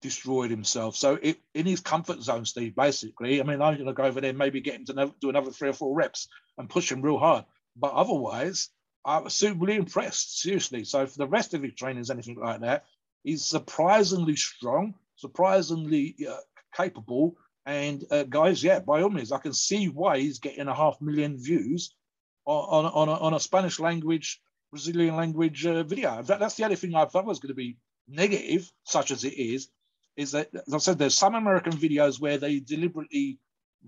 [0.00, 0.96] destroyed himself.
[0.96, 4.20] So it, in his comfort zone, Steve, basically, I mean, I'm going to go over
[4.20, 7.18] there, maybe get him to do another three or four reps and push him real
[7.18, 7.44] hard.
[7.76, 8.70] But otherwise,
[9.04, 10.84] I was suitably impressed, seriously.
[10.84, 12.84] So for the rest of his trainings, anything like that,
[13.24, 16.36] he's surprisingly strong, surprisingly uh,
[16.76, 17.36] capable.
[17.64, 21.00] And uh, guys, yeah, by all means, I can see why he's getting a half
[21.00, 21.94] million views
[22.44, 26.22] on, on, on, a, on a Spanish language, Brazilian language uh, video.
[26.22, 27.76] That, that's the only thing I thought was going to be
[28.08, 29.68] negative, such as it is,
[30.16, 33.38] is that, as I said, there's some American videos where they deliberately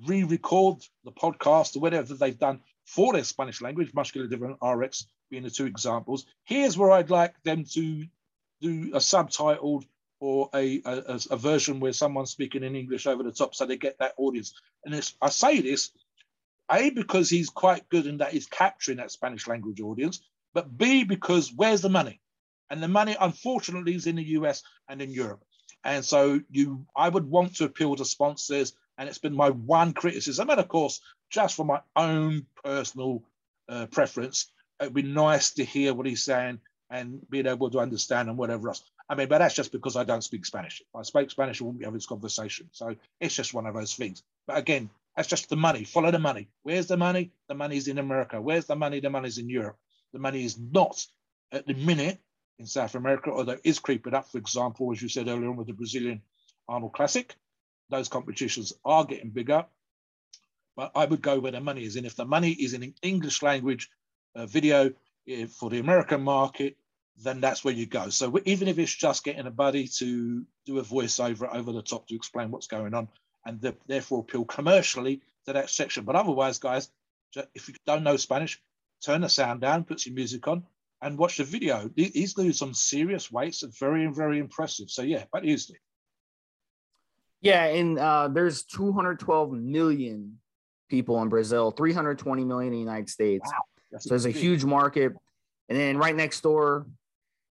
[0.06, 5.42] re-record the podcast or whatever they've done for their Spanish language, muscular different RX being
[5.42, 6.26] the two examples.
[6.44, 8.04] Here's where I'd like them to
[8.60, 9.84] do a subtitled
[10.24, 13.76] or a, a, a version where someone's speaking in English over the top so they
[13.76, 14.54] get that audience.
[14.82, 15.90] And I say this,
[16.72, 20.22] A, because he's quite good in that he's capturing that Spanish language audience,
[20.54, 22.22] but B, because where's the money?
[22.70, 25.44] And the money, unfortunately, is in the US and in Europe.
[25.84, 29.92] And so you, I would want to appeal to sponsors, and it's been my one
[29.92, 30.48] criticism.
[30.48, 33.24] And of course, just for my own personal
[33.68, 34.46] uh, preference,
[34.80, 38.68] it'd be nice to hear what he's saying and being able to understand and whatever
[38.68, 38.82] else.
[39.08, 40.80] I mean, but that's just because I don't speak Spanish.
[40.80, 42.70] If I spoke Spanish, I wouldn't be having this conversation.
[42.72, 44.22] So it's just one of those things.
[44.46, 45.84] But again, that's just the money.
[45.84, 46.48] Follow the money.
[46.62, 47.30] Where's the money?
[47.48, 48.40] The money's in America.
[48.40, 49.00] Where's the money?
[49.00, 49.76] The money's in Europe.
[50.12, 51.06] The money is not
[51.52, 52.18] at the minute
[52.58, 54.30] in South America, although it is creeping up.
[54.30, 56.22] For example, as you said earlier on with the Brazilian
[56.68, 57.34] Arnold Classic,
[57.90, 59.66] those competitions are getting bigger.
[60.76, 61.96] But I would go where the money is.
[61.96, 63.90] And if the money is in an English language
[64.34, 64.92] uh, video
[65.30, 66.76] uh, for the American market,
[67.22, 68.08] then that's where you go.
[68.08, 72.08] So even if it's just getting a buddy to do a voiceover over the top
[72.08, 73.08] to explain what's going on
[73.46, 76.04] and the, therefore appeal commercially to that section.
[76.04, 76.88] But otherwise, guys,
[77.54, 78.60] if you don't know Spanish,
[79.04, 80.64] turn the sound down, put some music on,
[81.02, 81.90] and watch the video.
[81.94, 84.90] He's losing some serious weights and very, very impressive.
[84.90, 85.78] So yeah, but easily.
[87.40, 90.38] yeah, and uh, there's 212 million
[90.88, 93.50] people in Brazil, 320 million in the United States.
[93.52, 93.98] Wow.
[93.98, 95.12] So there's a huge market.
[95.68, 96.86] And then right next door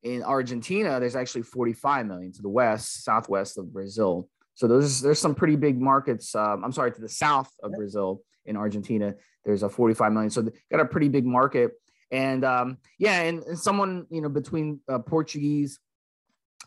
[0.02, 4.28] in Argentina, there's actually 45 million to the west, southwest of Brazil.
[4.54, 6.34] So there's there's some pretty big markets.
[6.34, 10.30] Um, I'm sorry, to the south of Brazil in Argentina, there's a 45 million.
[10.30, 11.72] So got a pretty big market.
[12.10, 15.78] And um, yeah, and, and, someone, you know, between uh, Portuguese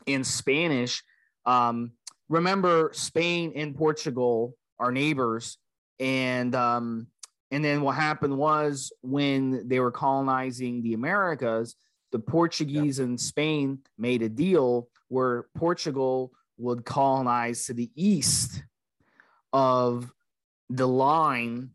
[0.07, 1.03] and Spanish,
[1.45, 1.91] um,
[2.29, 5.57] remember Spain and Portugal are neighbors.
[5.99, 7.07] And, um,
[7.51, 11.75] and then what happened was when they were colonizing the Americas,
[12.13, 18.63] the Portuguese and Spain made a deal where Portugal would colonize to the east
[19.51, 20.13] of
[20.69, 21.71] the line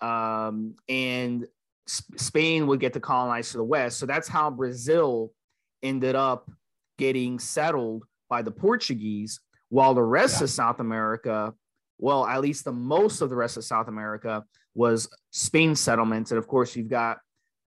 [0.00, 1.46] um, and
[1.86, 3.98] Spain would get to colonize to the west.
[3.98, 5.32] So that's how Brazil
[5.82, 6.50] ended up
[6.98, 10.44] getting settled by the Portuguese, while the rest yeah.
[10.44, 11.52] of South America,
[11.98, 14.44] well, at least the most of the rest of South America
[14.74, 17.18] was Spain settlements, and of course you've got,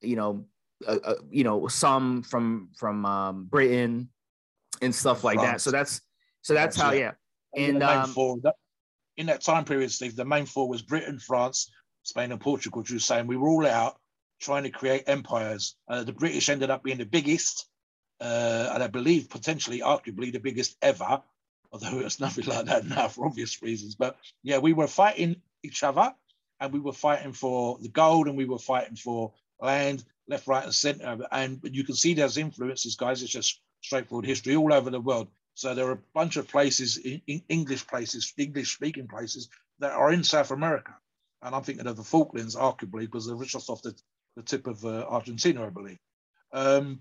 [0.00, 0.46] you know,
[0.86, 4.08] uh, uh, you know, some from from um, Britain
[4.80, 5.64] and stuff like France.
[5.64, 5.70] that.
[5.70, 6.00] So that's
[6.42, 7.12] so that's, how yeah.
[7.56, 8.38] And um, four,
[9.16, 11.70] in that time period, Steve, the main four was Britain, France,
[12.08, 13.98] Spain and Portugal, you were saying we were all out
[14.40, 15.76] trying to create empires.
[15.88, 17.68] Uh, the British ended up being the biggest,
[18.20, 21.22] uh, and I believe potentially, arguably, the biggest ever.
[21.72, 23.94] Although it's nothing like that now for obvious reasons.
[23.94, 26.14] But yeah, we were fighting each other,
[26.60, 30.64] and we were fighting for the gold, and we were fighting for land, left, right,
[30.64, 31.18] and centre.
[31.32, 33.22] And you can see there's influences, guys.
[33.22, 35.28] It's just straightforward history all over the world.
[35.54, 37.00] So there are a bunch of places,
[37.48, 39.48] English places, English speaking places
[39.80, 40.94] that are in South America
[41.42, 43.94] and I'm thinking of the Falklands, arguably, because they're just off the,
[44.36, 45.98] the tip of uh, Argentina, I believe.
[46.52, 47.00] Um,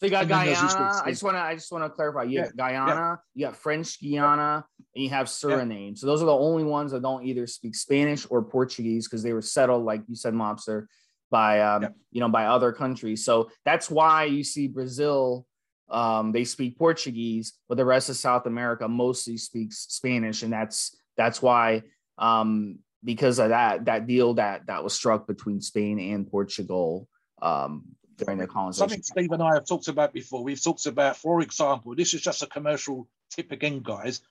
[0.00, 1.02] So you got And then there's this Guyana.
[1.04, 1.40] I just want to.
[1.40, 2.24] I just want to clarify.
[2.24, 3.20] You Yeah, got Guyana.
[3.34, 4.64] You got French Guiana,
[4.94, 5.96] and you have Suriname.
[5.98, 9.32] So those are the only ones that don't either speak Spanish or Portuguese because they
[9.32, 10.86] were settled, like you said, mobster,
[11.34, 11.88] by um, Yeah.
[12.14, 13.24] you know by other countries.
[13.24, 15.46] So that's why you see Brazil.
[15.90, 20.96] Um, they speak Portuguese, but the rest of South America mostly speaks Spanish, and that's
[21.20, 21.82] that's why
[22.18, 27.08] um, because of that that deal that that was struck between Spain and Portugal
[27.42, 27.82] um,
[28.16, 28.88] during the colonization.
[28.88, 30.40] Something Steve and I have talked about before.
[30.48, 34.22] We've talked about, for example, this is just a commercial tip again, guys.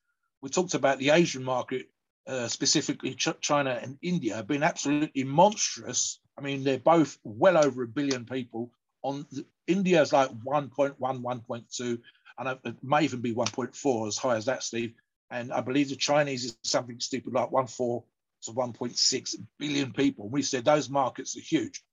[0.42, 1.84] We talked about the Asian market,
[2.28, 6.20] uh, specifically Ch- China and India, have been absolutely monstrous.
[6.38, 8.72] I mean, they're both well over a billion people.
[9.04, 9.26] On
[9.68, 12.00] India's like 1.1, 1.2,
[12.38, 14.94] and it may even be 1.4, as high as that, Steve.
[15.30, 18.04] And I believe the Chinese is something stupid like 1.4
[18.44, 20.30] to 1.6 billion people.
[20.30, 21.84] We said those markets are huge.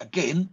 [0.00, 0.50] Again,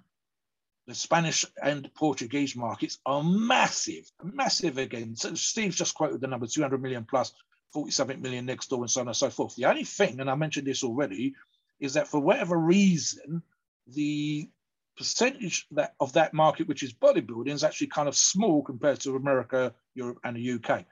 [0.88, 5.16] the Spanish and Portuguese markets are massive, massive again.
[5.16, 7.34] So Steve's just quoted the number 200 million plus,
[7.74, 9.56] 40 something million next door, and so on and so forth.
[9.56, 11.36] The only thing, and I mentioned this already,
[11.80, 13.42] is that for whatever reason,
[13.88, 14.50] the
[14.98, 19.16] percentage that of that market, which is bodybuilding, is actually kind of small compared to
[19.16, 20.86] America, Europe, and the UK.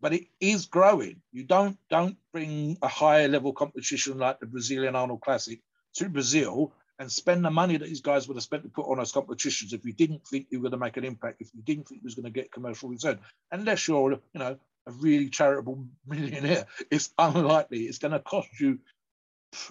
[0.00, 1.20] But it is growing.
[1.32, 5.60] You don't don't bring a higher level competition like the Brazilian Arnold Classic
[5.94, 8.98] to Brazil and spend the money that these guys would have spent to put on
[8.98, 11.62] those competitions if you didn't think you were going to make an impact, if you
[11.62, 13.18] didn't think you was going to get commercial return,
[13.52, 17.82] unless you're, you know, a really charitable millionaire, it's unlikely.
[17.82, 18.80] It's going to cost you.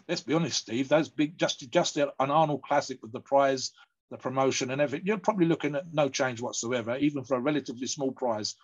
[0.08, 0.90] Let's be honest, Steve.
[0.90, 3.72] Those big, just just an Arnold Classic with the prize,
[4.10, 5.08] the promotion, and everything.
[5.08, 8.56] You're probably looking at no change whatsoever, even for a relatively small prize.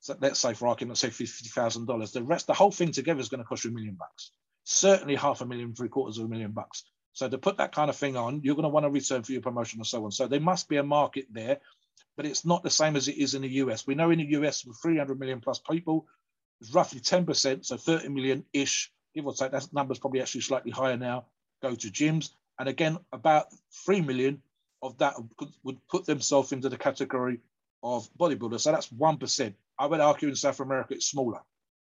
[0.00, 2.12] So let's say, for argument's sake, fifty thousand dollars.
[2.12, 4.32] The rest, the whole thing together is going to cost you a million bucks.
[4.64, 6.84] Certainly, half a million, three quarters of a million bucks.
[7.14, 9.32] So to put that kind of thing on, you're going to want to return for
[9.32, 10.10] your promotion and so on.
[10.10, 11.60] So there must be a market there,
[12.16, 13.86] but it's not the same as it is in the US.
[13.86, 16.06] We know in the US with 300 million plus people,
[16.60, 19.52] it's roughly 10%, so 30 million ish, give or take.
[19.52, 21.26] That number's probably actually slightly higher now.
[21.62, 23.46] Go to gyms, and again, about
[23.86, 24.42] 3 million
[24.82, 25.14] of that
[25.62, 27.40] would put themselves into the category
[27.82, 28.60] of bodybuilders.
[28.60, 29.54] So that's 1%.
[29.78, 31.40] I would argue in South America it's smaller,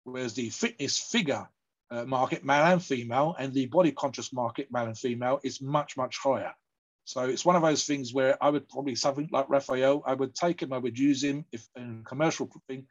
[0.03, 1.47] whereas the fitness figure
[1.89, 5.95] uh, market, male and female, and the body conscious market, male and female, is much,
[5.95, 6.53] much higher.
[7.05, 10.35] So it's one of those things where I would probably something like Raphael, I would
[10.35, 12.85] take him, I would use him if in commercial thing,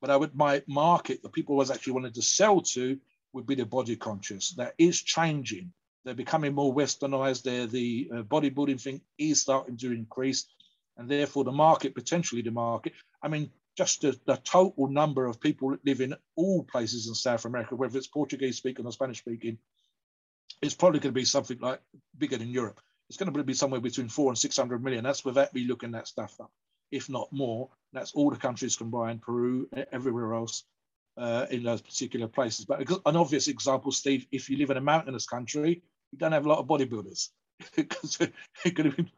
[0.00, 2.98] but I would my market, the people I was actually wanted to sell to
[3.36, 4.52] would be the body conscious.
[4.52, 5.70] That is changing.
[6.04, 7.42] They're becoming more westernized.
[7.42, 10.46] They're the uh, bodybuilding thing is starting to increase,
[10.96, 12.94] and therefore the market, potentially the market.
[13.22, 17.14] I mean, just the, the, total number of people that live in all places in
[17.14, 19.58] South America, whether it's Portuguese speaking or Spanish speaking,
[20.62, 21.82] it's probably going to be something like
[22.16, 22.80] bigger than Europe.
[23.10, 25.04] It's going to be somewhere between four and 600 million.
[25.04, 26.50] That's without me looking that stuff up,
[26.90, 27.68] if not more.
[27.92, 30.64] That's all the countries combined, Peru, everywhere else
[31.16, 32.64] uh, in those particular places.
[32.64, 36.46] But an obvious example, Steve, if you live in a mountainous country, you don't have
[36.46, 37.30] a lot of bodybuilders
[37.76, 39.10] because it could have been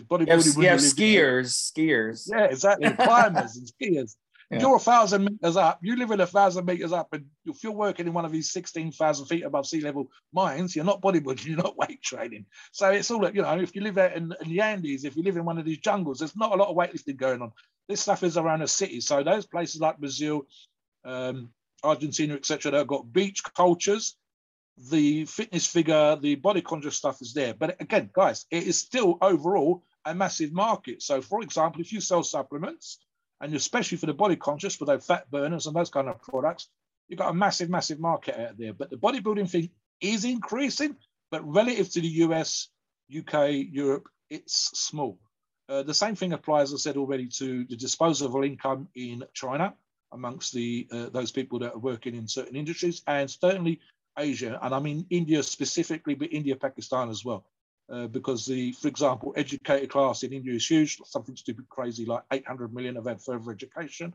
[0.00, 0.62] bodybuilding.
[0.62, 2.28] You have, skiers, skiers.
[2.30, 2.90] Yeah, exactly.
[2.90, 4.16] Climbers and skiers.
[4.50, 4.60] Yeah.
[4.60, 5.78] You're a thousand meters up.
[5.82, 8.52] You live in a thousand meters up, and if you're working in one of these
[8.52, 11.46] sixteen thousand feet above sea level mines, you're not bodybuilding.
[11.46, 12.44] You're not weight training.
[12.70, 13.58] So it's all you know.
[13.58, 15.78] If you live out in, in the Andes, if you live in one of these
[15.78, 17.52] jungles, there's not a lot of weightlifting going on.
[17.88, 19.00] This stuff is around a city.
[19.00, 20.46] So those places like Brazil,
[21.04, 21.50] um,
[21.82, 24.16] Argentina, etc., that have got beach cultures.
[24.90, 27.54] The fitness figure, the body conscious stuff is there.
[27.54, 31.02] But again, guys, it is still overall a massive market.
[31.02, 32.98] So, for example, if you sell supplements,
[33.40, 36.68] and especially for the body conscious, for those fat burners and those kind of products,
[37.08, 38.72] you've got a massive, massive market out there.
[38.72, 40.96] But the bodybuilding thing is increasing,
[41.30, 42.68] but relative to the US,
[43.16, 45.18] UK, Europe, it's small.
[45.68, 49.74] Uh, the same thing applies, as I said already, to the disposable income in China
[50.12, 53.80] amongst the uh, those people that are working in certain industries, and certainly
[54.18, 57.44] Asia, and I mean India specifically, but India, Pakistan as well.
[57.90, 62.22] Uh, because the, for example, educated class in India is huge, something stupid crazy like
[62.32, 64.14] 800 million have had further education.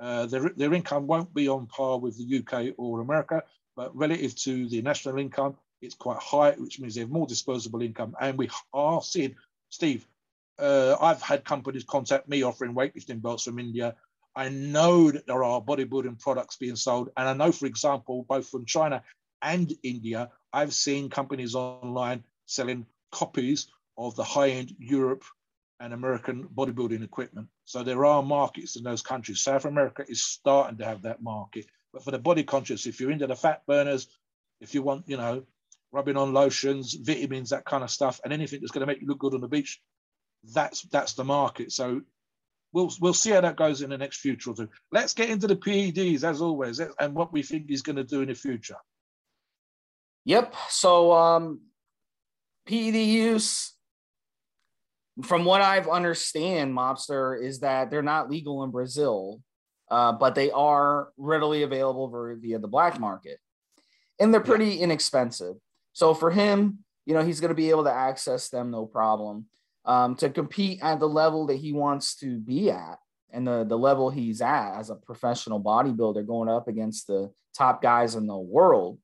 [0.00, 3.42] Uh, their, their income won't be on par with the UK or America,
[3.76, 7.82] but relative to the national income, it's quite high, which means they have more disposable
[7.82, 8.14] income.
[8.20, 9.34] And we are seeing,
[9.68, 10.06] Steve,
[10.58, 13.94] uh, I've had companies contact me offering weightlifting belts from India.
[14.38, 17.10] I know that there are bodybuilding products being sold.
[17.16, 19.02] And I know, for example, both from China
[19.42, 23.66] and India, I've seen companies online selling copies
[23.96, 25.24] of the high-end Europe
[25.80, 27.48] and American bodybuilding equipment.
[27.64, 29.40] So there are markets in those countries.
[29.40, 31.66] South America is starting to have that market.
[31.92, 34.06] But for the body conscious, if you're into the fat burners,
[34.60, 35.42] if you want, you know,
[35.90, 39.08] rubbing on lotions, vitamins, that kind of stuff, and anything that's going to make you
[39.08, 39.80] look good on the beach,
[40.54, 41.72] that's that's the market.
[41.72, 42.02] So
[42.72, 44.68] we'll we'll see how that goes in the next future or two.
[44.92, 48.22] Let's get into the PEDs as always, and what we think he's going to do
[48.22, 48.76] in the future.
[50.24, 50.54] Yep.
[50.68, 51.60] So um,
[52.66, 53.74] PED use,
[55.22, 59.40] from what I've understand, mobster is that they're not legal in Brazil,
[59.90, 63.38] uh, but they are readily available via the black market,
[64.20, 64.84] and they're pretty yeah.
[64.84, 65.56] inexpensive.
[65.94, 69.46] So for him, you know, he's going to be able to access them no problem
[69.88, 72.98] um, to compete at the level that he wants to be at
[73.32, 77.82] and the, the level he's at as a professional bodybuilder going up against the top
[77.82, 78.98] guys in the world.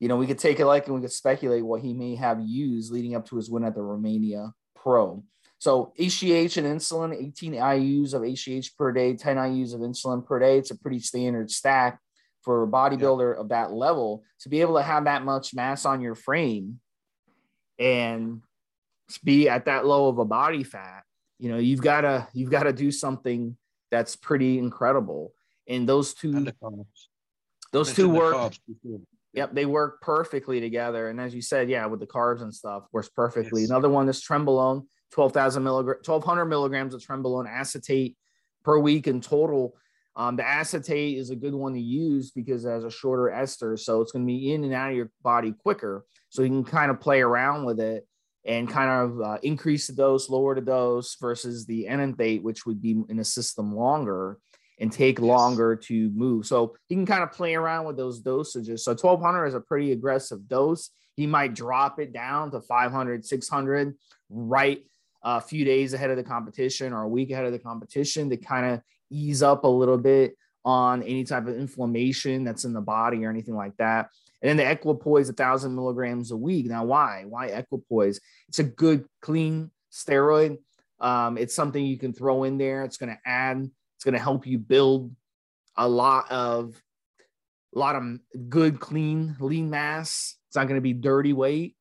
[0.00, 2.40] You know, we could take it like and we could speculate what he may have
[2.40, 5.22] used leading up to his win at the Romania Pro.
[5.58, 10.38] So HGH and insulin, 18 IUs of HGH per day, 10 IUs of insulin per
[10.38, 10.56] day.
[10.56, 11.98] It's a pretty standard stack
[12.42, 13.40] for a bodybuilder yeah.
[13.40, 16.80] of that level to be able to have that much mass on your frame
[17.78, 18.40] and
[19.24, 21.04] be at that low of a body fat,
[21.38, 23.56] you know, you've got to you've got to do something
[23.90, 25.32] that's pretty incredible.
[25.68, 26.52] And those two, and
[27.72, 28.54] those two work.
[29.34, 31.10] Yep, they work perfectly together.
[31.10, 33.60] And as you said, yeah, with the carbs and stuff, works perfectly.
[33.60, 33.70] Yes.
[33.70, 38.16] Another one is trenbolone, 12,000 milligrams, 1,200 milligrams of trenbolone acetate
[38.64, 39.76] per week in total.
[40.16, 43.76] Um, the acetate is a good one to use because it has a shorter ester,
[43.76, 46.04] so it's going to be in and out of your body quicker.
[46.30, 48.07] So you can kind of play around with it
[48.48, 52.80] and kind of uh, increase the dose, lower the dose versus the enanthate, which would
[52.80, 54.38] be in a system longer
[54.80, 55.26] and take yes.
[55.26, 56.46] longer to move.
[56.46, 58.80] So he can kind of play around with those dosages.
[58.80, 60.90] So 1200 is a pretty aggressive dose.
[61.14, 63.94] He might drop it down to 500, 600
[64.30, 64.82] right
[65.22, 68.38] a few days ahead of the competition or a week ahead of the competition to
[68.38, 68.80] kind of
[69.10, 73.30] ease up a little bit on any type of inflammation that's in the body or
[73.30, 74.08] anything like that.
[74.40, 76.66] And then the equipoise, a thousand milligrams a week.
[76.66, 77.24] Now, why?
[77.26, 78.20] Why equipoise?
[78.48, 80.58] It's a good, clean steroid.
[81.00, 82.84] Um, it's something you can throw in there.
[82.84, 83.68] It's going to add.
[83.96, 85.10] It's going to help you build
[85.76, 86.80] a lot of,
[87.74, 88.18] a lot of
[88.48, 90.36] good, clean, lean mass.
[90.48, 91.76] It's not going to be dirty weight.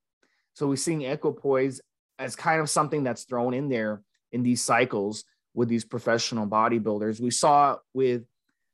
[0.53, 1.82] So we're seeing equipoise
[2.18, 4.01] as kind of something that's thrown in there
[4.32, 7.20] in these cycles with these professional bodybuilders.
[7.20, 8.24] We saw with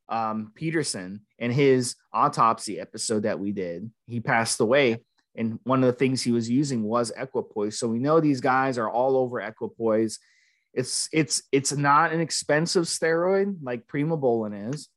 [0.10, 3.90] um, Peterson and his autopsy episode that we did.
[4.08, 5.04] He passed away,
[5.36, 7.78] and one of the things he was using was equipoise.
[7.80, 10.20] So we know these guys are all over equipoise.
[10.74, 14.90] It's it's it's not an expensive steroid like primobolan is,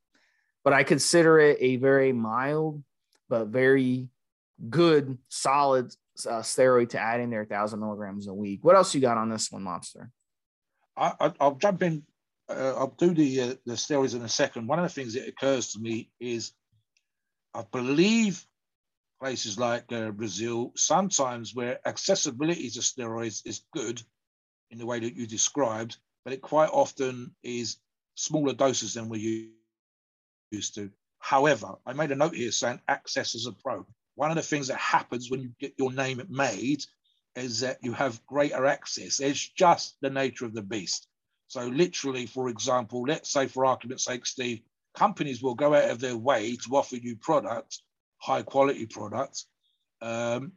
[0.64, 2.82] but I consider it a very mild
[3.28, 4.08] but very
[4.70, 5.92] good, solid
[6.26, 8.60] uh, steroid to add in there, thousand milligrams a week.
[8.62, 10.10] What else you got on this one, Mobster?
[10.96, 12.04] I, will jump in
[12.48, 14.66] uh, I'll do the uh, the steroids in a second.
[14.66, 16.52] One of the things that occurs to me is,
[17.54, 18.44] I believe
[19.20, 24.02] places like uh, Brazil, sometimes where accessibility to steroids is good
[24.70, 27.76] in the way that you described, but it quite often is
[28.14, 29.48] smaller doses than we're
[30.50, 30.90] used to.
[31.18, 33.86] However, I made a note here saying access as a pro.
[34.14, 36.84] One of the things that happens when you get your name made
[37.34, 39.20] is that you have greater access.
[39.20, 41.06] It's just the nature of the beast.
[41.48, 44.60] So literally, for example, let's say for argument's sake, Steve,
[44.94, 47.82] companies will go out of their way to offer you products,
[48.18, 49.46] high quality products,
[50.02, 50.52] um,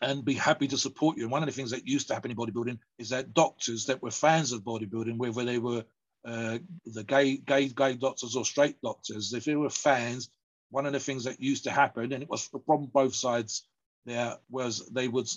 [0.00, 1.24] and be happy to support you.
[1.24, 4.02] And one of the things that used to happen in bodybuilding is that doctors that
[4.02, 5.84] were fans of bodybuilding, whether they were
[6.24, 10.30] uh, the gay, gay, gay doctors or straight doctors, if they were fans,
[10.70, 13.66] one of the things that used to happen, and it was from both sides
[14.04, 15.28] there, was they would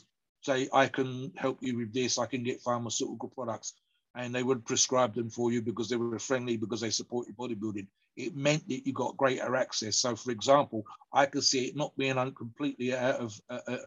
[0.41, 3.73] say, I can help you with this, I can get pharmaceutical products.
[4.13, 7.35] And they would prescribe them for you because they were friendly, because they support your
[7.35, 7.87] bodybuilding.
[8.17, 9.95] It meant that you got greater access.
[9.95, 13.77] So, for example, I could see it not being completely out of uh, uh,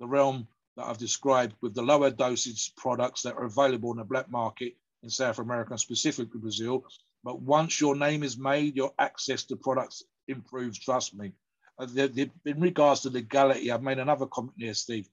[0.00, 4.04] the realm that I've described with the lower dosage products that are available in the
[4.04, 6.84] black market in South America, specifically Brazil.
[7.22, 11.32] But once your name is made, your access to products improves, trust me.
[11.78, 15.10] Uh, the, the, in regards to legality, I've made another comment here, Steve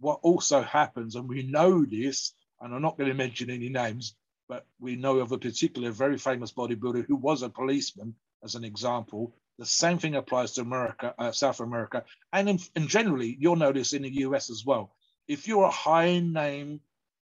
[0.00, 4.14] what also happens, and we know this, and I'm not going to mention any names,
[4.48, 8.64] but we know of a particular very famous bodybuilder who was a policeman, as an
[8.64, 9.34] example.
[9.58, 13.92] The same thing applies to America, uh, South America, and, in, and generally, you'll notice
[13.92, 14.94] in the US as well.
[15.28, 16.80] If you're a high name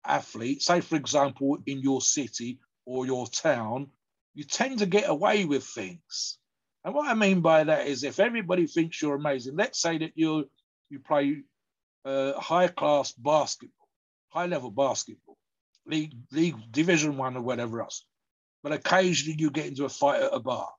[0.05, 3.87] athlete, say for example, in your city or your town,
[4.33, 6.37] you tend to get away with things.
[6.83, 10.13] And what I mean by that is if everybody thinks you're amazing, let's say that
[10.15, 10.49] you
[10.89, 11.43] you play
[12.05, 13.87] uh, high class basketball,
[14.29, 15.37] high level basketball,
[15.85, 18.05] league, league division one or whatever else.
[18.63, 20.69] But occasionally you get into a fight at a bar.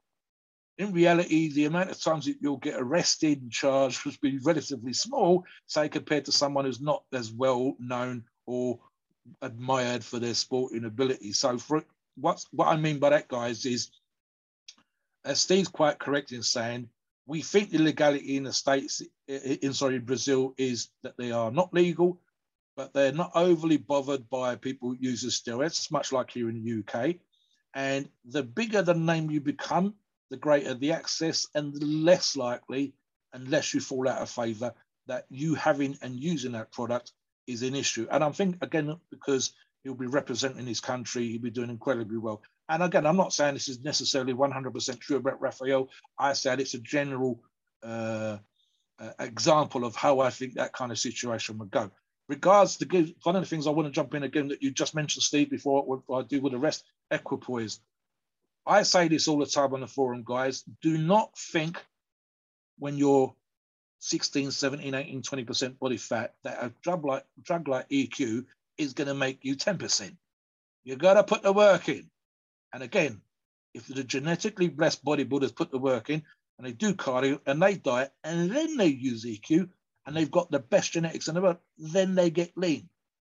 [0.79, 4.93] In reality, the amount of times that you'll get arrested and charged will be relatively
[4.93, 8.81] small, say compared to someone who's not as well known or
[9.43, 11.33] admired for their sporting ability.
[11.33, 11.85] So for
[12.17, 13.91] what's what I mean by that, guys, is
[15.25, 16.89] as Steve's quite correct in saying,
[17.27, 21.73] we think the legality in the states, in sorry, Brazil, is that they are not
[21.73, 22.21] legal,
[22.77, 25.91] but they're not overly bothered by people use steroids.
[25.91, 27.17] Much like here in the UK.
[27.75, 29.95] And the bigger the name you become,
[30.31, 32.95] the greater the access, and the less likely,
[33.33, 34.75] unless you fall out of favour,
[35.07, 37.13] that you having and using that product
[37.47, 38.07] is an issue.
[38.11, 39.53] And I think again because
[39.85, 42.43] he'll be representing his country, he'll be doing incredibly well.
[42.69, 45.89] And again, I'm not saying this is necessarily 100% true about Rafael.
[46.19, 47.43] I said it's a general
[47.83, 48.39] uh,
[48.99, 51.91] uh, example of how I think that kind of situation would go.
[52.29, 54.71] Regards to give, one of the things I want to jump in again that you
[54.71, 57.81] just mentioned, Steve, before I do with the rest, equipoise.
[58.65, 60.63] I say this all the time on the forum, guys.
[60.83, 61.85] Do not think
[62.79, 63.35] when you're
[63.99, 68.45] 16, 17, 18, 20% body fat that a drug like drug like EQ
[68.79, 70.17] is going to make you 10%.
[70.85, 72.11] You've got to put the work in.
[72.73, 73.21] And again,
[73.75, 76.23] if the genetically blessed bodybuilders put the work in
[76.59, 79.69] and they do cardio and they diet and then they use EQ
[80.07, 82.89] and they've got the best genetics in the world, then they get lean.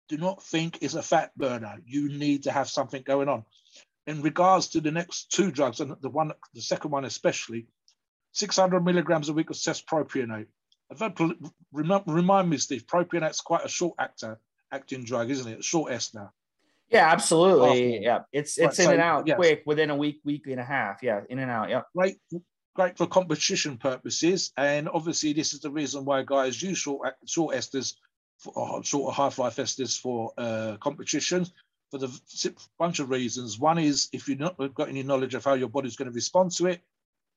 [0.09, 1.79] Do not think it's a fat burner.
[1.85, 3.45] You need to have something going on.
[4.07, 7.67] In regards to the next two drugs, and the one, the second one especially,
[8.33, 10.47] 600 milligrams a week of test propionate.
[11.73, 14.39] Remind me, Steve, propionate's quite a short actor,
[14.73, 15.65] acting drug, isn't it?
[15.65, 16.33] Short S now.
[16.91, 18.03] Yeah, absolutely.
[18.03, 19.37] Yeah, it's it's right, in so, and out yes.
[19.37, 21.03] quick within a week, week and a half.
[21.03, 21.69] Yeah, in and out.
[21.69, 22.19] Yeah, great,
[22.75, 27.57] great for competition purposes, and obviously this is the reason why guys use short short
[27.57, 27.95] esters,
[28.39, 31.53] for, short half life esters for uh, competitions
[31.91, 33.59] for the bunch of reasons.
[33.59, 36.53] One is if you've not got any knowledge of how your body's going to respond
[36.53, 36.81] to it,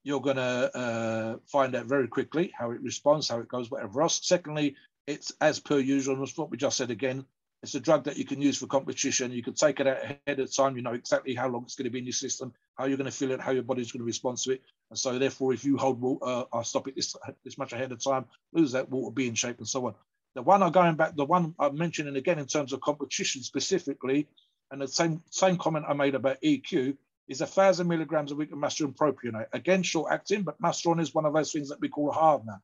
[0.04, 4.02] you're going to uh, find out very quickly how it responds, how it goes, whatever
[4.02, 4.20] else.
[4.24, 4.76] Secondly,
[5.10, 7.26] it's as per usual, as what we just said again,
[7.64, 9.32] it's a drug that you can use for competition.
[9.32, 10.78] You can take it out ahead of time.
[10.78, 13.10] You know exactly how long it's going to be in your system, how you're going
[13.10, 14.62] to feel it, how your body's going to respond to it.
[14.92, 17.92] And so, therefore, if you hold water, uh, I'll stop it this, this much ahead
[17.92, 19.96] of time, lose that water, be in shape, and so on.
[20.36, 24.28] The one I'm going back, the one I'm mentioning again in terms of competition specifically,
[24.72, 26.96] and the same same comment I made about EQ
[27.28, 29.48] is a thousand milligrams a week of masteron propionate.
[29.54, 32.62] Again, short acting, but masteron is one of those things that we call a hardener.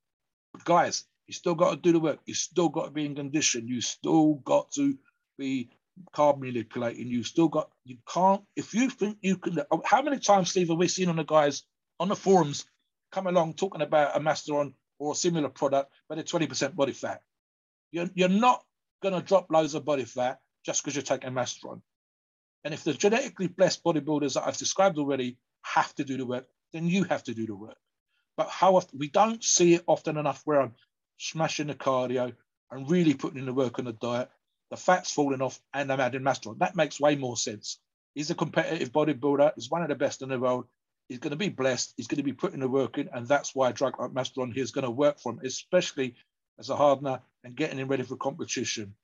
[0.54, 2.20] But guys, you still got to do the work.
[2.26, 3.68] You still got to be in condition.
[3.68, 4.98] You still got to
[5.38, 5.70] be
[6.14, 7.08] carb manipulating.
[7.08, 10.78] You still got, you can't, if you think you can, how many times, Steve, have
[10.78, 11.64] we seen on the guys
[12.00, 12.66] on the forums
[13.12, 17.22] come along talking about a masteron or a similar product, but a 20% body fat?
[17.92, 18.64] You're, you're not
[19.02, 21.82] going to drop loads of body fat just because you're taking masteron.
[22.64, 26.48] And if the genetically blessed bodybuilders that I've described already have to do the work,
[26.74, 27.78] then you have to do the work.
[28.38, 30.74] But how often we don't see it often enough where I'm
[31.18, 32.34] smashing the cardio
[32.72, 34.30] and really putting in the work on the diet,
[34.72, 36.60] the fat's falling off, and I'm adding masteron.
[36.60, 37.80] That makes way more sense.
[38.14, 40.66] He's a competitive bodybuilder, he's one of the best in the world.
[41.08, 43.54] He's going to be blessed, he's going to be putting the work in, and that's
[43.54, 46.16] why a drug like masteron here is going to work for him, especially
[46.58, 48.96] as a hardener and getting him ready for competition.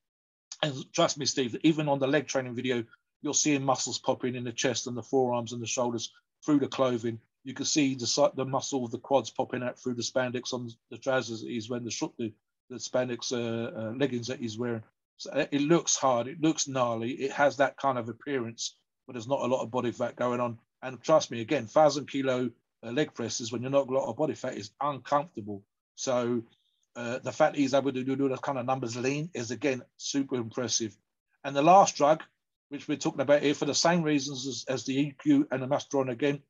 [0.64, 2.86] And trust me, Steve, even on the leg training video
[3.22, 6.12] you're seeing muscles popping in the chest and the forearms and the shoulders
[6.44, 7.20] through the clothing.
[7.44, 10.70] You can see the the muscle of the quads popping out through the spandex on
[10.90, 12.34] the trousers he's wearing, the the,
[12.70, 14.84] the spandex uh, uh, leggings that he's wearing.
[15.18, 18.76] So it looks hard, it looks gnarly, it has that kind of appearance,
[19.06, 20.58] but there's not a lot of body fat going on.
[20.82, 22.50] And trust me, again, thousand kilo
[22.84, 25.64] uh, leg presses when you're not got a lot of body fat is uncomfortable.
[25.96, 26.44] So
[26.96, 30.36] uh, the fact he's able to do those kind of numbers lean is again super
[30.36, 30.96] impressive.
[31.44, 32.24] And the last drug
[32.72, 35.68] which we're talking about here for the same reasons as, as the EQ and the
[35.68, 36.42] Masteron again,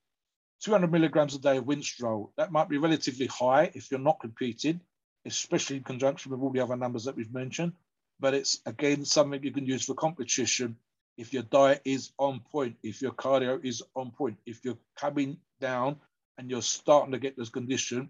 [0.61, 2.29] 200 milligrams a day of Winstrol.
[2.37, 4.81] That might be relatively high if you're not competing,
[5.25, 7.73] especially in conjunction with all the other numbers that we've mentioned.
[8.19, 10.77] But it's again something you can use for competition
[11.17, 15.37] if your diet is on point, if your cardio is on point, if you're coming
[15.59, 15.97] down
[16.37, 18.09] and you're starting to get this condition,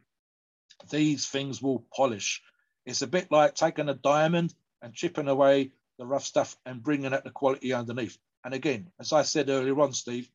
[0.89, 2.41] these things will polish.
[2.85, 7.13] It's a bit like taking a diamond and chipping away the rough stuff and bringing
[7.13, 8.17] out the quality underneath.
[8.43, 10.29] And again, as I said earlier on, Steve,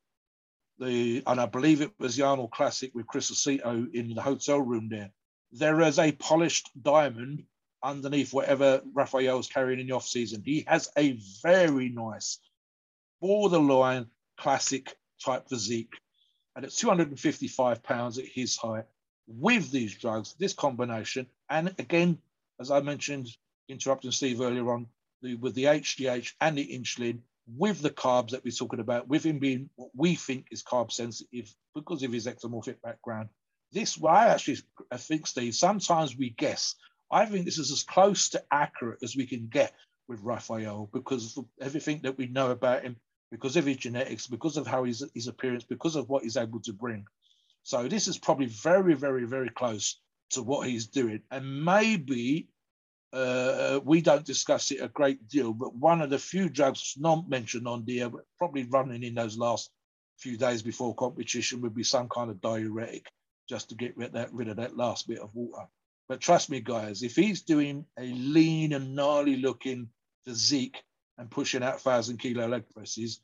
[0.78, 4.88] the and I believe it was Arnold Classic with Chris Aceto in the hotel room
[4.88, 5.10] there.
[5.52, 7.44] There is a polished diamond
[7.82, 10.42] underneath whatever Raphael's carrying in the off season.
[10.44, 12.38] He has a very nice,
[13.20, 14.06] borderline
[14.36, 15.94] classic type physique,
[16.54, 18.84] and at 255 pounds at his height,
[19.26, 22.18] with these drugs, this combination, and again,
[22.60, 23.28] as I mentioned,
[23.68, 24.86] interrupting Steve earlier on,
[25.22, 29.24] the, with the HGH and the insulin, with the carbs that we're talking about, with
[29.24, 33.28] him being what we think is carb sensitive because of his ectomorphic background.
[33.72, 34.58] This, I actually
[34.90, 36.74] I think, Steve, sometimes we guess.
[37.10, 39.72] I think this is as close to accurate as we can get
[40.08, 42.96] with Raphael because of everything that we know about him,
[43.30, 46.60] because of his genetics, because of how his, his appearance, because of what he's able
[46.60, 47.06] to bring.
[47.62, 51.22] So this is probably very, very, very close to what he's doing.
[51.30, 52.48] And maybe
[53.12, 57.28] uh, we don't discuss it a great deal, but one of the few drugs not
[57.28, 59.70] mentioned on there, probably running in those last
[60.18, 63.06] few days before competition would be some kind of diuretic
[63.48, 65.66] just to get rid, that, rid of that last bit of water.
[66.08, 69.88] But trust me, guys, if he's doing a lean and gnarly looking
[70.24, 70.82] physique
[71.18, 73.20] and pushing out thousand kilo leg presses,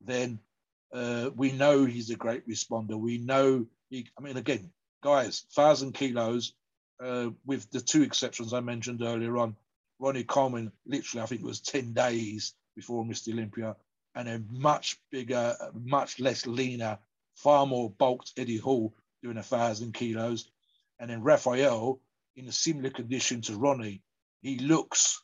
[0.00, 0.38] then
[0.92, 2.98] uh, we know he's a great responder.
[2.98, 4.70] We know he, I mean, again,
[5.02, 6.54] guys, thousand kilos,
[7.02, 9.56] uh, with the two exceptions I mentioned earlier on.
[9.98, 13.32] Ronnie Coleman, literally, I think it was 10 days before Mr.
[13.32, 13.76] Olympia,
[14.14, 16.98] and a much bigger, much less leaner,
[17.34, 20.50] far more bulked Eddie Hall doing a thousand kilos.
[20.98, 22.00] And then Raphael,
[22.36, 24.02] in a similar condition to Ronnie,
[24.42, 25.22] he looks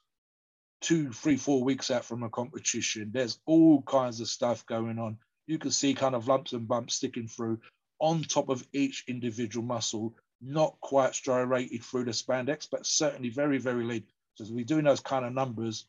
[0.80, 3.10] two, three, four weeks out from a competition.
[3.12, 5.18] There's all kinds of stuff going on.
[5.46, 7.60] You can see kind of lumps and bumps sticking through
[7.98, 13.58] on top of each individual muscle, not quite striated through the spandex, but certainly very,
[13.58, 14.04] very lean.
[14.34, 15.86] So we're doing those kind of numbers,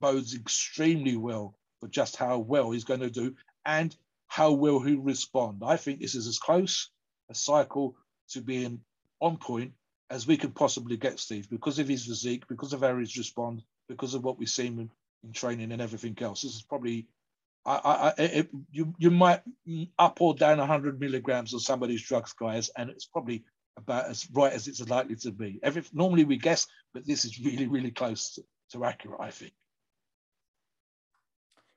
[0.00, 3.94] bodes extremely well for just how well he's going to do and
[4.26, 5.62] how will he respond.
[5.64, 6.90] I think this is as close
[7.30, 7.96] a cycle
[8.30, 8.80] to being
[9.20, 9.72] on point
[10.10, 13.62] as we can possibly get, Steve, because of his physique, because of how he's respond,
[13.88, 14.90] because of what we've seen in,
[15.24, 16.42] in training and everything else.
[16.42, 17.06] This is probably
[17.64, 19.42] I, I, it, you you might
[19.98, 23.44] up or down 100 milligrams of somebody's drugs, guys, and it's probably
[23.76, 25.58] about as right as it's likely to be.
[25.62, 28.42] Every, normally we guess, but this is really, really close to,
[28.72, 29.52] to accurate, I think.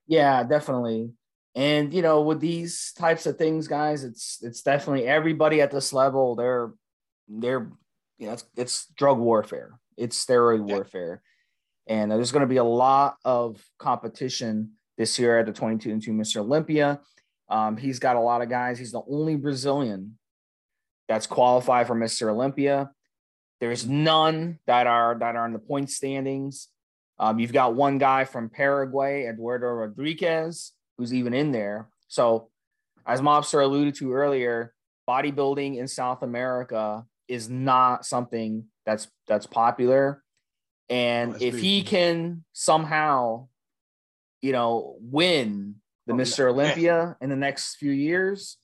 [0.07, 1.11] Yeah, definitely.
[1.55, 5.93] And you know, with these types of things, guys, it's it's definitely everybody at this
[5.93, 6.35] level.
[6.35, 6.73] They're
[7.27, 7.71] they're
[8.17, 9.79] you know, it's, it's drug warfare.
[9.97, 10.75] It's steroid yeah.
[10.75, 11.21] warfare,
[11.87, 16.01] and there's going to be a lot of competition this year at the 22 and
[16.01, 16.37] 2 Mr.
[16.37, 16.99] Olympia.
[17.49, 18.79] Um, he's got a lot of guys.
[18.79, 20.17] He's the only Brazilian
[21.07, 22.31] that's qualified for Mr.
[22.31, 22.91] Olympia.
[23.59, 26.67] There's none that are that are in the point standings.
[27.17, 31.87] Um, you've got one guy from Paraguay, Eduardo Rodriguez, who's even in there.
[32.07, 32.49] So,
[33.05, 34.73] as Mobster alluded to earlier,
[35.07, 40.21] bodybuilding in South America is not something that's that's popular.
[40.89, 43.47] And oh, if he can somehow
[44.45, 45.73] you know, win
[46.05, 46.37] the oh, Mr.
[46.37, 46.45] Yeah.
[46.45, 48.57] Olympia in the next few years,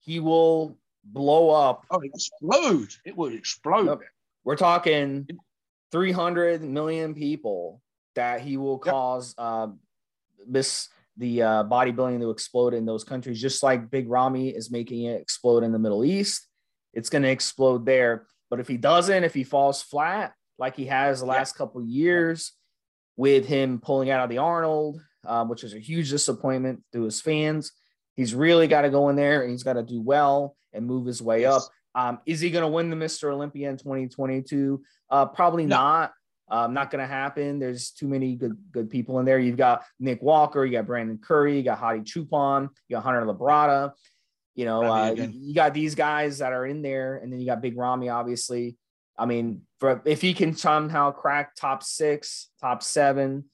[0.00, 1.84] he will blow up.
[1.90, 2.94] Oh, explode.
[3.04, 4.00] It will explode.
[4.44, 5.28] We're talking
[5.92, 7.80] 300 million people
[8.14, 9.46] that he will cause yep.
[9.46, 9.68] uh,
[10.48, 15.04] this the uh, bodybuilding to explode in those countries, just like Big Ramy is making
[15.04, 16.46] it explode in the Middle East.
[16.94, 18.26] It's going to explode there.
[18.48, 21.58] But if he doesn't, if he falls flat like he has the last yep.
[21.58, 22.52] couple years
[23.16, 27.20] with him pulling out of the Arnold, um, which is a huge disappointment to his
[27.20, 27.72] fans.
[28.16, 31.06] He's really got to go in there and he's got to do well and move
[31.06, 31.54] his way yes.
[31.54, 31.62] up.
[31.94, 33.32] Um, is he going to win the Mr.
[33.32, 34.82] Olympia in 2022?
[35.10, 35.76] Uh, probably no.
[35.76, 36.12] not.
[36.52, 37.60] Um, not going to happen.
[37.60, 39.38] There's too many good good people in there.
[39.38, 43.24] You've got Nick Walker, you got Brandon Curry, you got Hadi Choopan, you got Hunter
[43.24, 43.92] Labrada.
[44.56, 47.62] You know, uh, you got these guys that are in there, and then you got
[47.62, 48.76] Big Ramy, obviously.
[49.16, 53.44] I mean, for if he can somehow crack top six, top seven,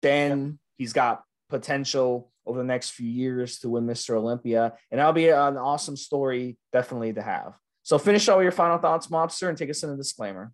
[0.00, 4.16] then he's got potential over the next few years to win Mr.
[4.16, 4.74] Olympia.
[4.90, 7.54] And that'll be an awesome story, definitely to have.
[7.82, 10.52] So finish all your final thoughts, Mobster, and take us in a disclaimer.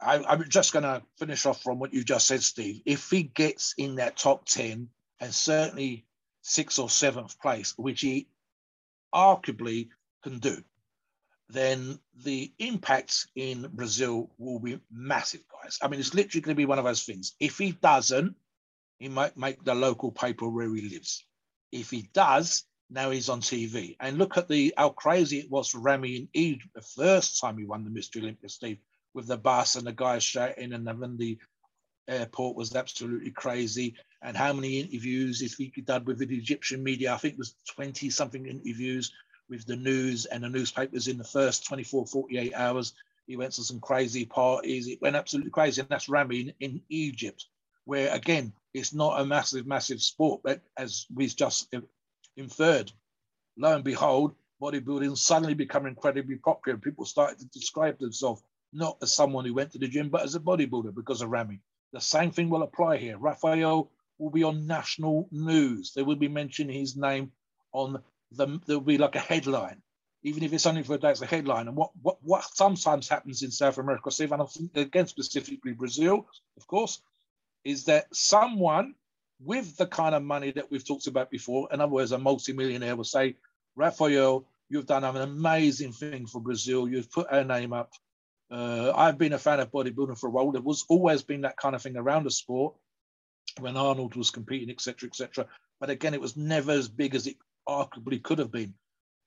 [0.00, 2.82] I, am just going to finish off from what you just said, Steve.
[2.84, 4.88] If he gets in that top 10
[5.20, 6.06] and certainly
[6.42, 8.28] sixth or seventh place, which he
[9.14, 9.88] arguably
[10.22, 10.56] can do,
[11.48, 15.78] then the impact in Brazil will be massive, guys.
[15.82, 17.34] I mean, it's literally going to be one of those things.
[17.38, 18.34] If he doesn't,
[19.02, 21.26] he might make the local paper where he lives.
[21.72, 23.96] If he does, now he's on TV.
[23.98, 27.58] And look at the how crazy it was for Ramy in Egypt the first time
[27.58, 28.22] he won the Mr.
[28.22, 28.78] Olympia, Steve,
[29.12, 31.36] with the bus and the guys shouting, and then the
[32.06, 33.96] airport was absolutely crazy.
[34.22, 37.12] And how many interviews if he done with the Egyptian media?
[37.12, 39.12] I think it was 20 something interviews
[39.48, 42.94] with the news and the newspapers in the first 24, 48 hours.
[43.26, 44.86] He went to some crazy parties.
[44.86, 45.80] It went absolutely crazy.
[45.80, 47.46] And that's Ramy in, in Egypt,
[47.84, 51.72] where again, it's not a massive, massive sport, but as we've just
[52.36, 52.92] inferred,
[53.56, 56.78] lo and behold, bodybuilding suddenly become incredibly popular.
[56.78, 60.34] People started to describe themselves not as someone who went to the gym, but as
[60.34, 61.60] a bodybuilder because of Ramy.
[61.92, 63.18] The same thing will apply here.
[63.18, 65.92] Raphael will be on national news.
[65.92, 67.32] They will be mentioning his name
[67.72, 69.82] on the, there will be like a headline,
[70.22, 71.68] even if it's only for a day, it's a headline.
[71.68, 76.26] And what, what, what sometimes happens in South America, think again specifically Brazil,
[76.56, 77.02] of course,
[77.64, 78.94] is that someone
[79.40, 82.96] with the kind of money that we've talked about before, in other words, a multimillionaire
[82.96, 83.36] will say,
[83.74, 86.88] Rafael, you've done an amazing thing for Brazil.
[86.88, 87.90] You've put our name up.
[88.50, 90.52] Uh, I've been a fan of bodybuilding for a while.
[90.52, 92.74] There was always been that kind of thing around the sport
[93.58, 95.46] when Arnold was competing, etc., etc.
[95.80, 97.36] But again, it was never as big as it
[97.68, 98.74] arguably could have been.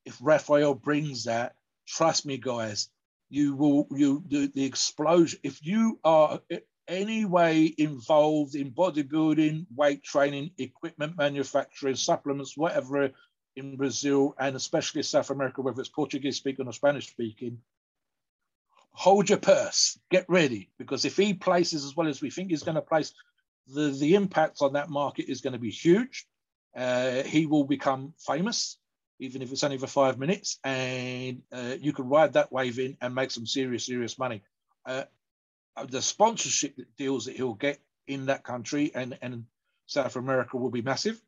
[0.06, 1.56] If Rafael brings that,
[1.88, 2.90] trust me, guys,
[3.30, 5.40] you will you the, the explosion.
[5.44, 6.40] If you are
[6.88, 13.12] any way involved in bodybuilding, weight training, equipment manufacturing, supplements, whatever
[13.56, 17.60] in Brazil and especially South America, whether it's Portuguese speaking or Spanish speaking,
[18.92, 22.64] hold your purse, get ready, because if he places as well as we think he's
[22.64, 23.14] going to place,
[23.68, 26.26] the, the impact on that market is going to be huge.
[26.76, 28.78] Uh, he will become famous,
[29.20, 32.98] even if it's only for five minutes, and uh, you can ride that wave in
[33.02, 34.44] and make some serious, serious money.
[34.86, 35.04] Uh,
[35.90, 39.46] the sponsorship deals that he'll get in that country and, and
[39.88, 41.22] South America will be massive.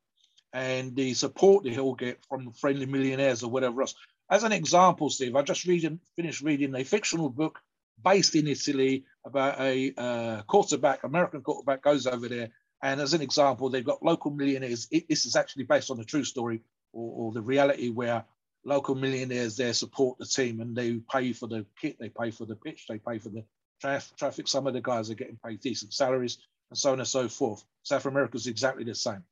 [0.53, 3.95] And the support that he'll get from friendly millionaires or whatever else.
[4.29, 7.59] As an example, Steve, I just read, finished reading a fictional book
[8.03, 12.49] based in Italy about a uh, quarterback, American quarterback goes over there.
[12.81, 14.87] And as an example, they've got local millionaires.
[14.91, 16.61] It, this is actually based on a true story
[16.93, 18.23] or, or the reality where
[18.63, 22.45] local millionaires there support the team and they pay for the kit, they pay for
[22.45, 23.43] the pitch, they pay for the
[23.79, 24.47] traffic.
[24.47, 26.37] Some of the guys are getting paid decent salaries
[26.69, 27.63] and so on and so forth.
[27.83, 29.23] South America is exactly the same,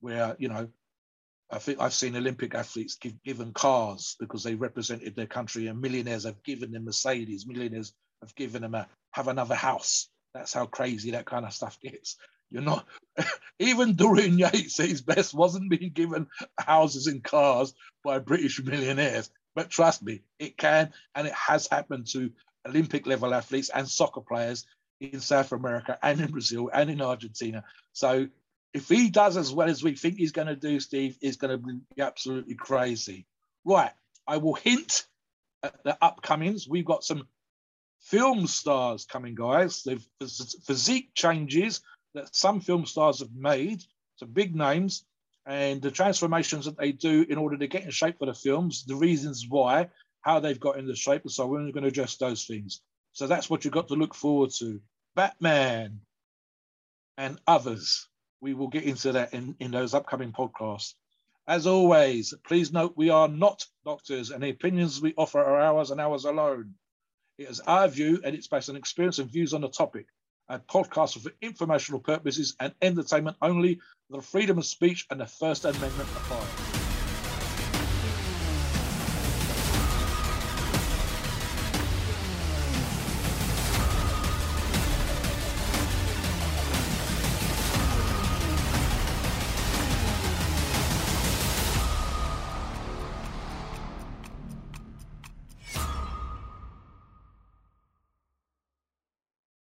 [0.00, 0.68] where, you know,
[1.50, 5.80] I think I've seen Olympic athletes give, given cars because they represented their country, and
[5.80, 7.46] millionaires have given them Mercedes.
[7.46, 7.92] Millionaires
[8.22, 10.08] have given them a have another house.
[10.32, 12.16] That's how crazy that kind of stuff gets.
[12.50, 12.86] You're not
[13.58, 16.26] even Dorian Yates at his best wasn't being given
[16.58, 19.30] houses and cars by British millionaires.
[19.54, 22.30] But trust me, it can and it has happened to
[22.66, 24.66] Olympic level athletes and soccer players
[25.00, 27.64] in South America and in Brazil and in Argentina.
[27.92, 28.28] So
[28.72, 31.50] if he does as well as we think he's going to do, Steve, is going
[31.50, 33.26] to be absolutely crazy.
[33.64, 33.92] Right.
[34.26, 35.06] I will hint
[35.62, 36.68] at the upcomings.
[36.68, 37.26] We've got some
[38.00, 39.82] film stars coming, guys.
[39.82, 40.00] The
[40.64, 41.80] physique changes
[42.14, 43.82] that some film stars have made,
[44.16, 45.04] some big names,
[45.46, 48.84] and the transformations that they do in order to get in shape for the films,
[48.84, 49.88] the reasons why,
[50.22, 51.22] how they've got in the shape.
[51.22, 52.80] And so we're going to address those things.
[53.12, 54.80] So that's what you've got to look forward to.
[55.14, 56.00] Batman
[57.18, 58.08] and others.
[58.40, 60.94] We will get into that in, in those upcoming podcasts.
[61.46, 65.90] As always, please note we are not doctors and the opinions we offer are ours
[65.90, 66.74] and ours alone.
[67.38, 70.06] It is our view and it's based on experience and views on the topic.
[70.48, 73.80] A podcast for informational purposes and entertainment only.
[74.10, 76.81] The freedom of speech and the First Amendment apply.